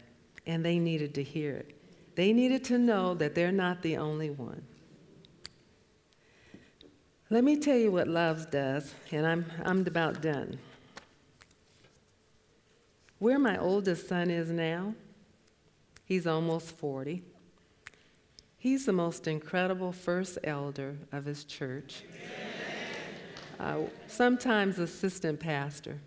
and 0.46 0.64
they 0.64 0.78
needed 0.78 1.14
to 1.14 1.22
hear 1.22 1.54
it. 1.54 1.76
They 2.14 2.32
needed 2.32 2.64
to 2.64 2.78
know 2.78 3.14
that 3.14 3.34
they're 3.34 3.52
not 3.52 3.82
the 3.82 3.96
only 3.96 4.30
one. 4.30 4.62
Let 7.30 7.44
me 7.44 7.56
tell 7.56 7.76
you 7.76 7.90
what 7.90 8.08
love 8.08 8.50
does, 8.50 8.92
and 9.10 9.26
I'm, 9.26 9.46
I'm 9.64 9.86
about 9.86 10.20
done. 10.20 10.58
Where 13.18 13.38
my 13.38 13.56
oldest 13.56 14.08
son 14.08 14.30
is 14.30 14.50
now, 14.50 14.94
he's 16.04 16.26
almost 16.26 16.76
40. 16.76 17.22
He's 18.58 18.84
the 18.84 18.92
most 18.92 19.26
incredible 19.26 19.92
first 19.92 20.38
elder 20.44 20.96
of 21.10 21.24
his 21.24 21.44
church, 21.44 22.02
uh, 23.58 23.78
sometimes 24.08 24.78
assistant 24.78 25.40
pastor. 25.40 25.98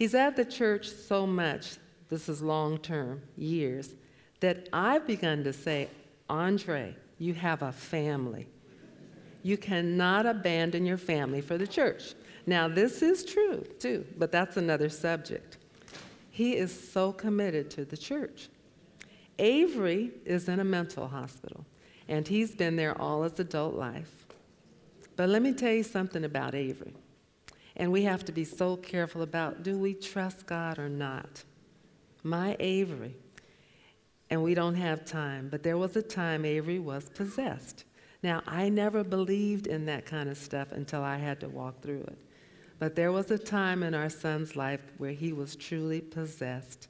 He's 0.00 0.14
at 0.14 0.34
the 0.34 0.46
church 0.46 0.88
so 0.88 1.26
much, 1.26 1.76
this 2.08 2.30
is 2.30 2.40
long 2.40 2.78
term, 2.78 3.20
years, 3.36 3.92
that 4.40 4.66
I've 4.72 5.06
begun 5.06 5.44
to 5.44 5.52
say, 5.52 5.90
Andre, 6.30 6.96
you 7.18 7.34
have 7.34 7.60
a 7.60 7.70
family. 7.70 8.48
You 9.42 9.58
cannot 9.58 10.24
abandon 10.24 10.86
your 10.86 10.96
family 10.96 11.42
for 11.42 11.58
the 11.58 11.66
church. 11.66 12.14
Now, 12.46 12.66
this 12.66 13.02
is 13.02 13.26
true 13.26 13.66
too, 13.78 14.06
but 14.16 14.32
that's 14.32 14.56
another 14.56 14.88
subject. 14.88 15.58
He 16.30 16.56
is 16.56 16.72
so 16.72 17.12
committed 17.12 17.70
to 17.72 17.84
the 17.84 17.98
church. 17.98 18.48
Avery 19.38 20.12
is 20.24 20.48
in 20.48 20.60
a 20.60 20.64
mental 20.64 21.08
hospital, 21.08 21.66
and 22.08 22.26
he's 22.26 22.54
been 22.54 22.74
there 22.74 22.98
all 22.98 23.22
his 23.24 23.38
adult 23.38 23.74
life. 23.74 24.24
But 25.16 25.28
let 25.28 25.42
me 25.42 25.52
tell 25.52 25.72
you 25.72 25.82
something 25.82 26.24
about 26.24 26.54
Avery. 26.54 26.94
And 27.80 27.90
we 27.90 28.02
have 28.02 28.26
to 28.26 28.32
be 28.32 28.44
so 28.44 28.76
careful 28.76 29.22
about 29.22 29.62
do 29.62 29.78
we 29.78 29.94
trust 29.94 30.44
God 30.44 30.78
or 30.78 30.90
not? 30.90 31.42
My 32.22 32.54
Avery, 32.60 33.16
and 34.28 34.42
we 34.42 34.52
don't 34.52 34.74
have 34.74 35.06
time, 35.06 35.48
but 35.50 35.62
there 35.62 35.78
was 35.78 35.96
a 35.96 36.02
time 36.02 36.44
Avery 36.44 36.78
was 36.78 37.08
possessed. 37.08 37.84
Now, 38.22 38.42
I 38.46 38.68
never 38.68 39.02
believed 39.02 39.66
in 39.66 39.86
that 39.86 40.04
kind 40.04 40.28
of 40.28 40.36
stuff 40.36 40.72
until 40.72 41.02
I 41.02 41.16
had 41.16 41.40
to 41.40 41.48
walk 41.48 41.80
through 41.80 42.02
it. 42.02 42.18
But 42.78 42.96
there 42.96 43.12
was 43.12 43.30
a 43.30 43.38
time 43.38 43.82
in 43.82 43.94
our 43.94 44.10
son's 44.10 44.56
life 44.56 44.82
where 44.98 45.12
he 45.12 45.32
was 45.32 45.56
truly 45.56 46.02
possessed, 46.02 46.88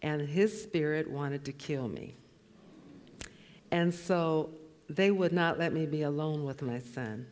and 0.00 0.26
his 0.26 0.62
spirit 0.62 1.10
wanted 1.10 1.44
to 1.44 1.52
kill 1.52 1.88
me. 1.88 2.14
And 3.70 3.92
so 3.92 4.48
they 4.88 5.10
would 5.10 5.34
not 5.34 5.58
let 5.58 5.74
me 5.74 5.84
be 5.84 6.02
alone 6.02 6.42
with 6.46 6.62
my 6.62 6.78
son. 6.78 7.26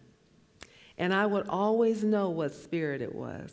And 1.01 1.15
I 1.15 1.25
would 1.25 1.49
always 1.49 2.05
know 2.05 2.29
what 2.29 2.55
spirit 2.55 3.01
it 3.01 3.15
was 3.15 3.51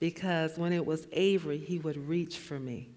because 0.00 0.58
when 0.58 0.72
it 0.72 0.84
was 0.84 1.06
Avery, 1.12 1.58
he 1.58 1.78
would 1.78 2.08
reach 2.08 2.38
for 2.38 2.58
me. 2.58 2.88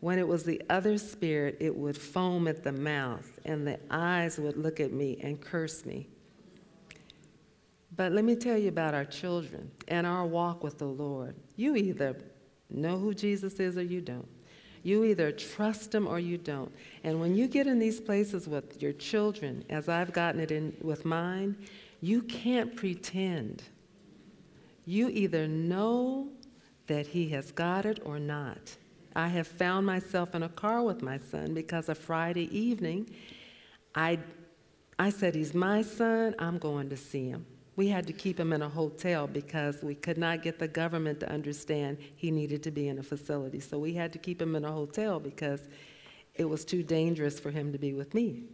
When 0.00 0.18
it 0.18 0.26
was 0.26 0.44
the 0.44 0.62
other 0.70 0.96
spirit, 0.96 1.58
it 1.60 1.76
would 1.76 1.98
foam 1.98 2.48
at 2.48 2.64
the 2.64 2.72
mouth 2.72 3.38
and 3.44 3.66
the 3.66 3.78
eyes 3.90 4.38
would 4.38 4.56
look 4.56 4.80
at 4.80 4.94
me 4.94 5.18
and 5.22 5.38
curse 5.38 5.84
me. 5.84 6.08
But 7.94 8.12
let 8.12 8.24
me 8.24 8.34
tell 8.34 8.56
you 8.56 8.70
about 8.70 8.94
our 8.94 9.04
children 9.04 9.70
and 9.88 10.06
our 10.06 10.24
walk 10.24 10.64
with 10.64 10.78
the 10.78 10.86
Lord. 10.86 11.34
You 11.56 11.76
either 11.76 12.16
know 12.70 12.96
who 12.96 13.12
Jesus 13.12 13.60
is 13.60 13.76
or 13.76 13.82
you 13.82 14.00
don't. 14.00 14.28
You 14.82 15.04
either 15.04 15.32
trust 15.32 15.90
them 15.90 16.06
or 16.06 16.18
you 16.18 16.38
don't. 16.38 16.72
And 17.04 17.20
when 17.20 17.36
you 17.36 17.46
get 17.46 17.66
in 17.66 17.78
these 17.78 18.00
places 18.00 18.48
with 18.48 18.80
your 18.80 18.92
children, 18.94 19.66
as 19.68 19.86
I've 19.90 20.14
gotten 20.14 20.40
it 20.40 20.50
in 20.50 20.74
with 20.80 21.04
mine, 21.04 21.56
you 22.00 22.22
can't 22.22 22.76
pretend. 22.76 23.62
You 24.84 25.08
either 25.08 25.48
know 25.48 26.28
that 26.86 27.06
he 27.06 27.28
has 27.30 27.52
got 27.52 27.84
it 27.86 28.00
or 28.04 28.18
not. 28.18 28.76
I 29.14 29.28
have 29.28 29.46
found 29.46 29.84
myself 29.84 30.34
in 30.34 30.42
a 30.42 30.48
car 30.48 30.82
with 30.82 31.02
my 31.02 31.18
son 31.18 31.54
because 31.54 31.88
a 31.88 31.94
Friday 31.94 32.56
evening, 32.56 33.10
I, 33.94 34.18
I 34.98 35.10
said, 35.10 35.34
He's 35.34 35.54
my 35.54 35.82
son, 35.82 36.34
I'm 36.38 36.58
going 36.58 36.88
to 36.90 36.96
see 36.96 37.28
him. 37.28 37.44
We 37.76 37.88
had 37.88 38.06
to 38.08 38.12
keep 38.12 38.38
him 38.40 38.52
in 38.52 38.62
a 38.62 38.68
hotel 38.68 39.26
because 39.26 39.82
we 39.82 39.94
could 39.94 40.18
not 40.18 40.42
get 40.42 40.58
the 40.58 40.66
government 40.66 41.20
to 41.20 41.30
understand 41.30 41.98
he 42.16 42.30
needed 42.30 42.62
to 42.64 42.70
be 42.70 42.88
in 42.88 42.98
a 42.98 43.02
facility. 43.02 43.60
So 43.60 43.78
we 43.78 43.94
had 43.94 44.12
to 44.14 44.18
keep 44.18 44.42
him 44.42 44.56
in 44.56 44.64
a 44.64 44.72
hotel 44.72 45.20
because 45.20 45.60
it 46.34 46.44
was 46.44 46.64
too 46.64 46.82
dangerous 46.82 47.38
for 47.38 47.50
him 47.50 47.72
to 47.72 47.78
be 47.78 47.92
with 47.92 48.14
me. 48.14 48.44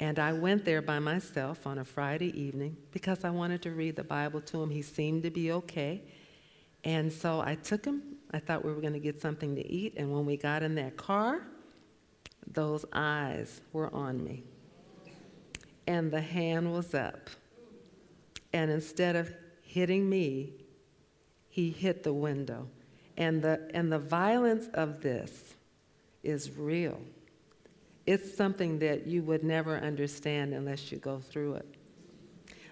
And 0.00 0.18
I 0.18 0.32
went 0.32 0.64
there 0.64 0.80
by 0.80 0.98
myself 0.98 1.66
on 1.66 1.78
a 1.78 1.84
Friday 1.84 2.38
evening 2.40 2.78
because 2.90 3.22
I 3.22 3.30
wanted 3.30 3.60
to 3.62 3.70
read 3.70 3.96
the 3.96 4.04
Bible 4.04 4.40
to 4.40 4.62
him. 4.62 4.70
He 4.70 4.80
seemed 4.80 5.22
to 5.24 5.30
be 5.30 5.52
okay. 5.52 6.02
And 6.84 7.12
so 7.12 7.42
I 7.42 7.56
took 7.56 7.84
him. 7.84 8.02
I 8.30 8.38
thought 8.38 8.64
we 8.64 8.72
were 8.72 8.80
going 8.80 8.94
to 8.94 8.98
get 8.98 9.20
something 9.20 9.54
to 9.56 9.70
eat. 9.70 9.94
And 9.98 10.10
when 10.10 10.24
we 10.24 10.38
got 10.38 10.62
in 10.62 10.74
that 10.76 10.96
car, 10.96 11.42
those 12.46 12.86
eyes 12.94 13.60
were 13.74 13.94
on 13.94 14.24
me. 14.24 14.44
And 15.86 16.10
the 16.10 16.22
hand 16.22 16.72
was 16.72 16.94
up. 16.94 17.28
And 18.54 18.70
instead 18.70 19.16
of 19.16 19.30
hitting 19.62 20.08
me, 20.08 20.54
he 21.50 21.70
hit 21.70 22.04
the 22.04 22.14
window. 22.14 22.68
And 23.18 23.42
the, 23.42 23.70
and 23.74 23.92
the 23.92 23.98
violence 23.98 24.68
of 24.72 25.02
this 25.02 25.54
is 26.22 26.56
real. 26.56 26.98
It's 28.10 28.36
something 28.36 28.80
that 28.80 29.06
you 29.06 29.22
would 29.22 29.44
never 29.44 29.76
understand 29.76 30.52
unless 30.52 30.90
you 30.90 30.98
go 30.98 31.20
through 31.20 31.54
it. 31.54 31.76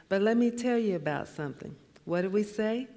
But 0.09 0.21
let 0.21 0.37
me 0.37 0.51
tell 0.51 0.77
you 0.77 0.97
about 0.97 1.29
something. 1.29 1.77
What 2.07 2.23
did 2.23 2.33
we 2.33 2.43
say? 2.43 2.89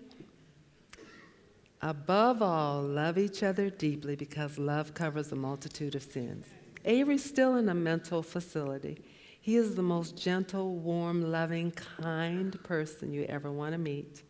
Above 1.83 2.41
all, 2.41 2.81
love 2.81 3.19
each 3.19 3.43
other 3.43 3.69
deeply 3.69 4.15
because 4.15 4.57
love 4.57 4.95
covers 4.95 5.31
a 5.31 5.35
multitude 5.35 5.93
of 5.93 6.01
sins. 6.01 6.47
Avery's 6.83 7.23
still 7.23 7.57
in 7.57 7.69
a 7.69 7.75
mental 7.75 8.23
facility. 8.23 8.97
He 9.39 9.55
is 9.55 9.75
the 9.75 9.83
most 9.83 10.17
gentle, 10.17 10.77
warm, 10.77 11.21
loving, 11.31 11.69
kind 11.69 12.57
person 12.63 13.13
you 13.13 13.23
ever 13.29 13.51
want 13.51 13.73
to 13.73 13.77
meet. 13.77 14.23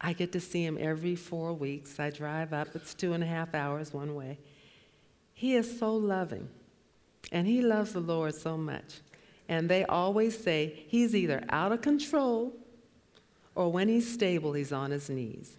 I 0.00 0.14
get 0.14 0.32
to 0.32 0.40
see 0.40 0.64
him 0.64 0.78
every 0.80 1.16
four 1.16 1.52
weeks. 1.52 2.00
I 2.00 2.08
drive 2.08 2.54
up, 2.54 2.68
it's 2.74 2.94
two 2.94 3.12
and 3.12 3.22
a 3.22 3.26
half 3.26 3.54
hours 3.54 3.92
one 3.92 4.14
way. 4.14 4.38
He 5.34 5.54
is 5.54 5.78
so 5.78 5.94
loving, 5.94 6.48
and 7.32 7.46
he 7.46 7.62
loves 7.62 7.92
the 7.92 8.00
Lord 8.00 8.34
so 8.34 8.56
much. 8.56 9.00
And 9.48 9.68
they 9.68 9.84
always 9.84 10.38
say 10.38 10.84
he's 10.88 11.14
either 11.14 11.44
out 11.50 11.72
of 11.72 11.82
control 11.82 12.52
or 13.54 13.72
when 13.72 13.88
he's 13.88 14.12
stable, 14.12 14.52
he's 14.52 14.72
on 14.72 14.90
his 14.90 15.08
knees. 15.08 15.56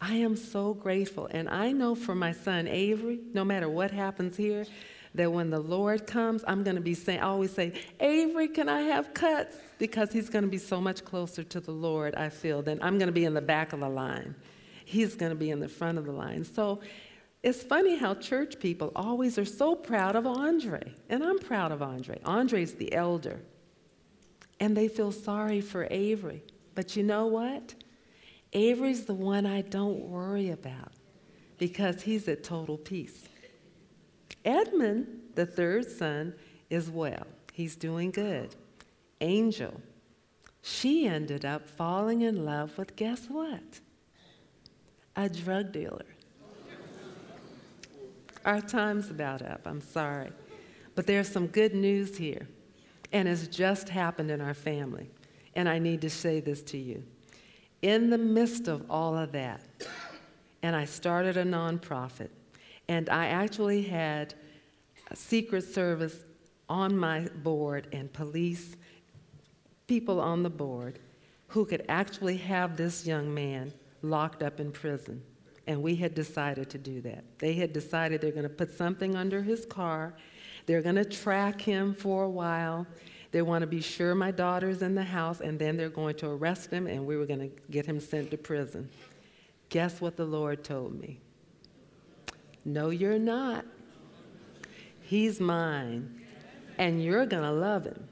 I 0.00 0.14
am 0.16 0.36
so 0.36 0.74
grateful. 0.74 1.28
And 1.30 1.48
I 1.48 1.72
know 1.72 1.94
for 1.94 2.14
my 2.14 2.32
son 2.32 2.68
Avery, 2.68 3.20
no 3.32 3.44
matter 3.44 3.68
what 3.68 3.90
happens 3.90 4.36
here, 4.36 4.66
that 5.14 5.32
when 5.32 5.48
the 5.48 5.60
Lord 5.60 6.06
comes, 6.06 6.44
I'm 6.46 6.64
going 6.64 6.76
to 6.76 6.82
be 6.82 6.94
saying, 6.94 7.20
I 7.20 7.26
always 7.26 7.52
say, 7.52 7.72
Avery, 8.00 8.48
can 8.48 8.68
I 8.68 8.82
have 8.82 9.14
cuts? 9.14 9.56
Because 9.78 10.12
he's 10.12 10.28
going 10.28 10.44
to 10.44 10.50
be 10.50 10.58
so 10.58 10.80
much 10.80 11.04
closer 11.04 11.44
to 11.44 11.60
the 11.60 11.70
Lord, 11.70 12.14
I 12.16 12.28
feel, 12.28 12.62
than 12.62 12.82
I'm 12.82 12.98
going 12.98 13.06
to 13.06 13.12
be 13.12 13.24
in 13.24 13.32
the 13.32 13.40
back 13.40 13.72
of 13.72 13.80
the 13.80 13.88
line. 13.88 14.34
He's 14.84 15.14
going 15.14 15.30
to 15.30 15.36
be 15.36 15.50
in 15.50 15.60
the 15.60 15.68
front 15.68 15.98
of 15.98 16.04
the 16.04 16.12
line. 16.12 16.44
So 16.44 16.80
it's 17.44 17.62
funny 17.62 17.96
how 17.96 18.14
church 18.14 18.58
people 18.58 18.90
always 18.96 19.36
are 19.36 19.44
so 19.44 19.74
proud 19.74 20.16
of 20.16 20.26
Andre. 20.26 20.94
And 21.10 21.22
I'm 21.22 21.38
proud 21.38 21.72
of 21.72 21.82
Andre. 21.82 22.18
Andre's 22.24 22.72
the 22.72 22.94
elder. 22.94 23.42
And 24.58 24.74
they 24.74 24.88
feel 24.88 25.12
sorry 25.12 25.60
for 25.60 25.86
Avery. 25.90 26.42
But 26.74 26.96
you 26.96 27.02
know 27.02 27.26
what? 27.26 27.74
Avery's 28.54 29.04
the 29.04 29.12
one 29.12 29.44
I 29.44 29.60
don't 29.60 30.06
worry 30.06 30.48
about 30.52 30.92
because 31.58 32.00
he's 32.00 32.26
at 32.28 32.44
total 32.44 32.78
peace. 32.78 33.28
Edmund, 34.46 35.06
the 35.34 35.44
third 35.44 35.90
son, 35.90 36.34
is 36.70 36.88
well. 36.88 37.26
He's 37.52 37.76
doing 37.76 38.10
good. 38.10 38.56
Angel, 39.20 39.82
she 40.62 41.06
ended 41.06 41.44
up 41.44 41.68
falling 41.68 42.22
in 42.22 42.46
love 42.46 42.78
with 42.78 42.96
guess 42.96 43.26
what? 43.26 43.80
A 45.14 45.28
drug 45.28 45.72
dealer. 45.72 46.06
Our 48.44 48.60
time's 48.60 49.10
about 49.10 49.42
up, 49.42 49.62
I'm 49.64 49.80
sorry. 49.80 50.30
But 50.94 51.06
there's 51.06 51.28
some 51.28 51.46
good 51.46 51.74
news 51.74 52.16
here, 52.16 52.46
and 53.12 53.26
it's 53.26 53.46
just 53.46 53.88
happened 53.88 54.30
in 54.30 54.40
our 54.40 54.54
family. 54.54 55.10
And 55.54 55.68
I 55.68 55.78
need 55.78 56.00
to 56.02 56.10
say 56.10 56.40
this 56.40 56.62
to 56.64 56.78
you. 56.78 57.02
In 57.82 58.10
the 58.10 58.18
midst 58.18 58.68
of 58.68 58.84
all 58.90 59.16
of 59.16 59.32
that, 59.32 59.62
and 60.62 60.74
I 60.76 60.84
started 60.84 61.36
a 61.36 61.44
nonprofit, 61.44 62.30
and 62.88 63.08
I 63.08 63.26
actually 63.26 63.82
had 63.82 64.34
a 65.10 65.16
Secret 65.16 65.62
Service 65.62 66.24
on 66.68 66.96
my 66.96 67.28
board 67.42 67.88
and 67.92 68.12
police 68.12 68.76
people 69.86 70.20
on 70.20 70.42
the 70.42 70.50
board 70.50 70.98
who 71.48 71.64
could 71.64 71.84
actually 71.88 72.36
have 72.38 72.76
this 72.76 73.06
young 73.06 73.32
man 73.32 73.72
locked 74.02 74.42
up 74.42 74.60
in 74.60 74.72
prison. 74.72 75.22
And 75.66 75.82
we 75.82 75.96
had 75.96 76.14
decided 76.14 76.68
to 76.70 76.78
do 76.78 77.00
that. 77.02 77.24
They 77.38 77.54
had 77.54 77.72
decided 77.72 78.20
they're 78.20 78.30
going 78.30 78.42
to 78.42 78.48
put 78.48 78.76
something 78.76 79.16
under 79.16 79.42
his 79.42 79.64
car, 79.64 80.14
they're 80.66 80.82
going 80.82 80.94
to 80.96 81.04
track 81.04 81.60
him 81.60 81.94
for 81.94 82.24
a 82.24 82.30
while. 82.30 82.86
They 83.32 83.42
want 83.42 83.62
to 83.62 83.66
be 83.66 83.80
sure 83.80 84.14
my 84.14 84.30
daughter's 84.30 84.80
in 84.80 84.94
the 84.94 85.02
house, 85.02 85.40
and 85.40 85.58
then 85.58 85.76
they're 85.76 85.88
going 85.88 86.14
to 86.16 86.30
arrest 86.30 86.70
him, 86.70 86.86
and 86.86 87.04
we 87.04 87.16
were 87.16 87.26
going 87.26 87.40
to 87.40 87.50
get 87.70 87.84
him 87.84 87.98
sent 87.98 88.30
to 88.30 88.38
prison. 88.38 88.88
Guess 89.70 90.00
what 90.00 90.16
the 90.16 90.24
Lord 90.24 90.62
told 90.62 90.98
me? 90.98 91.18
No, 92.64 92.90
you're 92.90 93.18
not. 93.18 93.66
He's 95.02 95.40
mine, 95.40 96.22
and 96.78 97.02
you're 97.02 97.26
going 97.26 97.42
to 97.42 97.50
love 97.50 97.84
him. 97.84 98.08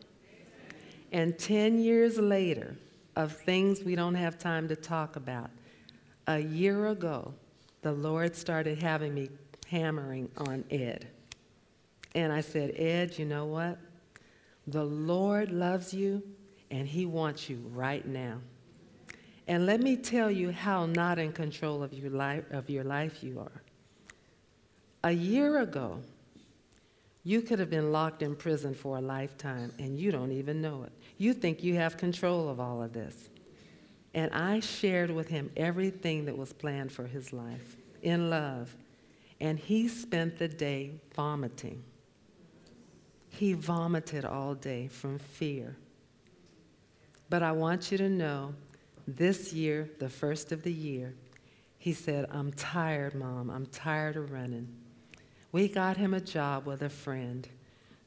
And 1.12 1.38
10 1.38 1.78
years 1.78 2.18
later, 2.18 2.76
of 3.16 3.32
things 3.32 3.82
we 3.82 3.94
don't 3.94 4.14
have 4.14 4.38
time 4.38 4.68
to 4.68 4.76
talk 4.76 5.16
about, 5.16 5.50
a 6.26 6.38
year 6.38 6.88
ago, 6.88 7.34
the 7.82 7.92
Lord 7.92 8.34
started 8.34 8.80
having 8.80 9.14
me 9.14 9.28
hammering 9.68 10.30
on 10.36 10.64
Ed. 10.70 11.06
And 12.14 12.32
I 12.32 12.40
said, 12.40 12.74
Ed, 12.76 13.18
you 13.18 13.24
know 13.24 13.46
what? 13.46 13.78
The 14.66 14.84
Lord 14.84 15.50
loves 15.50 15.92
you, 15.92 16.22
and 16.70 16.86
He 16.86 17.06
wants 17.06 17.48
you 17.50 17.62
right 17.72 18.06
now. 18.06 18.38
And 19.48 19.66
let 19.66 19.80
me 19.80 19.96
tell 19.96 20.30
you 20.30 20.52
how 20.52 20.86
not 20.86 21.18
in 21.18 21.32
control 21.32 21.82
of 21.82 21.92
your 21.92 22.10
life, 22.10 22.44
of 22.52 22.70
your 22.70 22.84
life 22.84 23.22
you 23.22 23.40
are. 23.40 23.62
A 25.04 25.10
year 25.10 25.60
ago, 25.60 26.00
you 27.24 27.42
could 27.42 27.58
have 27.58 27.70
been 27.70 27.90
locked 27.90 28.22
in 28.22 28.36
prison 28.36 28.74
for 28.74 28.98
a 28.98 29.00
lifetime 29.00 29.72
and 29.78 29.98
you 29.98 30.12
don't 30.12 30.32
even 30.32 30.60
know 30.60 30.84
it. 30.84 30.92
You 31.18 31.34
think 31.34 31.62
you 31.62 31.74
have 31.74 31.96
control 31.96 32.48
of 32.48 32.60
all 32.60 32.82
of 32.82 32.92
this. 32.92 33.28
And 34.14 34.32
I 34.32 34.60
shared 34.60 35.10
with 35.10 35.28
him 35.28 35.50
everything 35.56 36.26
that 36.26 36.36
was 36.36 36.52
planned 36.52 36.92
for 36.92 37.06
his 37.06 37.32
life 37.32 37.76
in 38.02 38.30
love. 38.30 38.76
And 39.40 39.58
he 39.58 39.88
spent 39.88 40.38
the 40.38 40.48
day 40.48 40.92
vomiting. 41.14 41.82
He 43.30 43.54
vomited 43.54 44.24
all 44.24 44.54
day 44.54 44.88
from 44.88 45.18
fear. 45.18 45.76
But 47.30 47.42
I 47.42 47.52
want 47.52 47.90
you 47.90 47.98
to 47.98 48.10
know 48.10 48.54
this 49.08 49.52
year, 49.52 49.90
the 49.98 50.08
first 50.08 50.52
of 50.52 50.62
the 50.62 50.72
year, 50.72 51.14
he 51.78 51.92
said, 51.92 52.26
I'm 52.30 52.52
tired, 52.52 53.14
Mom. 53.14 53.50
I'm 53.50 53.66
tired 53.66 54.16
of 54.16 54.30
running. 54.30 54.68
We 55.50 55.68
got 55.68 55.96
him 55.96 56.14
a 56.14 56.20
job 56.20 56.66
with 56.66 56.82
a 56.82 56.88
friend 56.88 57.48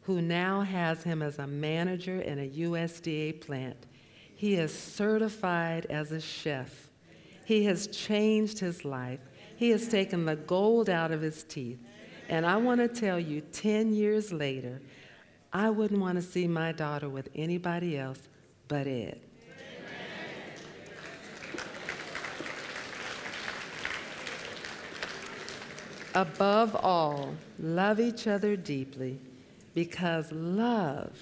who 0.03 0.21
now 0.21 0.61
has 0.61 1.03
him 1.03 1.21
as 1.21 1.39
a 1.39 1.47
manager 1.47 2.21
in 2.21 2.39
a 2.39 2.49
USDA 2.49 3.41
plant. 3.41 3.87
He 4.35 4.55
is 4.55 4.77
certified 4.77 5.87
as 5.89 6.11
a 6.11 6.19
chef. 6.19 6.89
He 7.45 7.63
has 7.65 7.87
changed 7.87 8.59
his 8.59 8.83
life. 8.83 9.21
He 9.55 9.69
has 9.69 9.87
taken 9.87 10.25
the 10.25 10.35
gold 10.35 10.89
out 10.89 11.11
of 11.11 11.21
his 11.21 11.43
teeth. 11.43 11.79
And 12.27 12.45
I 12.45 12.57
want 12.57 12.81
to 12.81 12.87
tell 12.89 13.19
you, 13.19 13.39
10 13.39 13.93
years 13.93 14.33
later, 14.33 14.81
I 15.53 15.69
wouldn't 15.69 16.01
want 16.01 16.17
to 16.17 16.21
see 16.21 16.47
my 16.47 16.73
daughter 16.73 17.07
with 17.07 17.29
anybody 17.33 17.97
else 17.97 18.19
but 18.67 18.87
Ed. 18.87 19.21
Above 26.13 26.75
all, 26.75 27.35
love 27.59 27.99
each 27.99 28.27
other 28.27 28.55
deeply 28.55 29.19
because 29.73 30.31
love, 30.31 31.17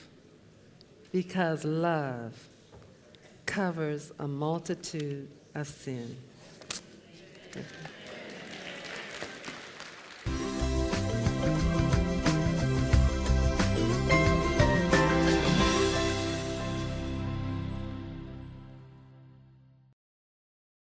because 1.12 1.64
love 1.64 2.50
covers 3.54 4.12
a 4.18 4.28
multitude 4.28 5.30
of 5.54 5.68
sin. 5.68 6.18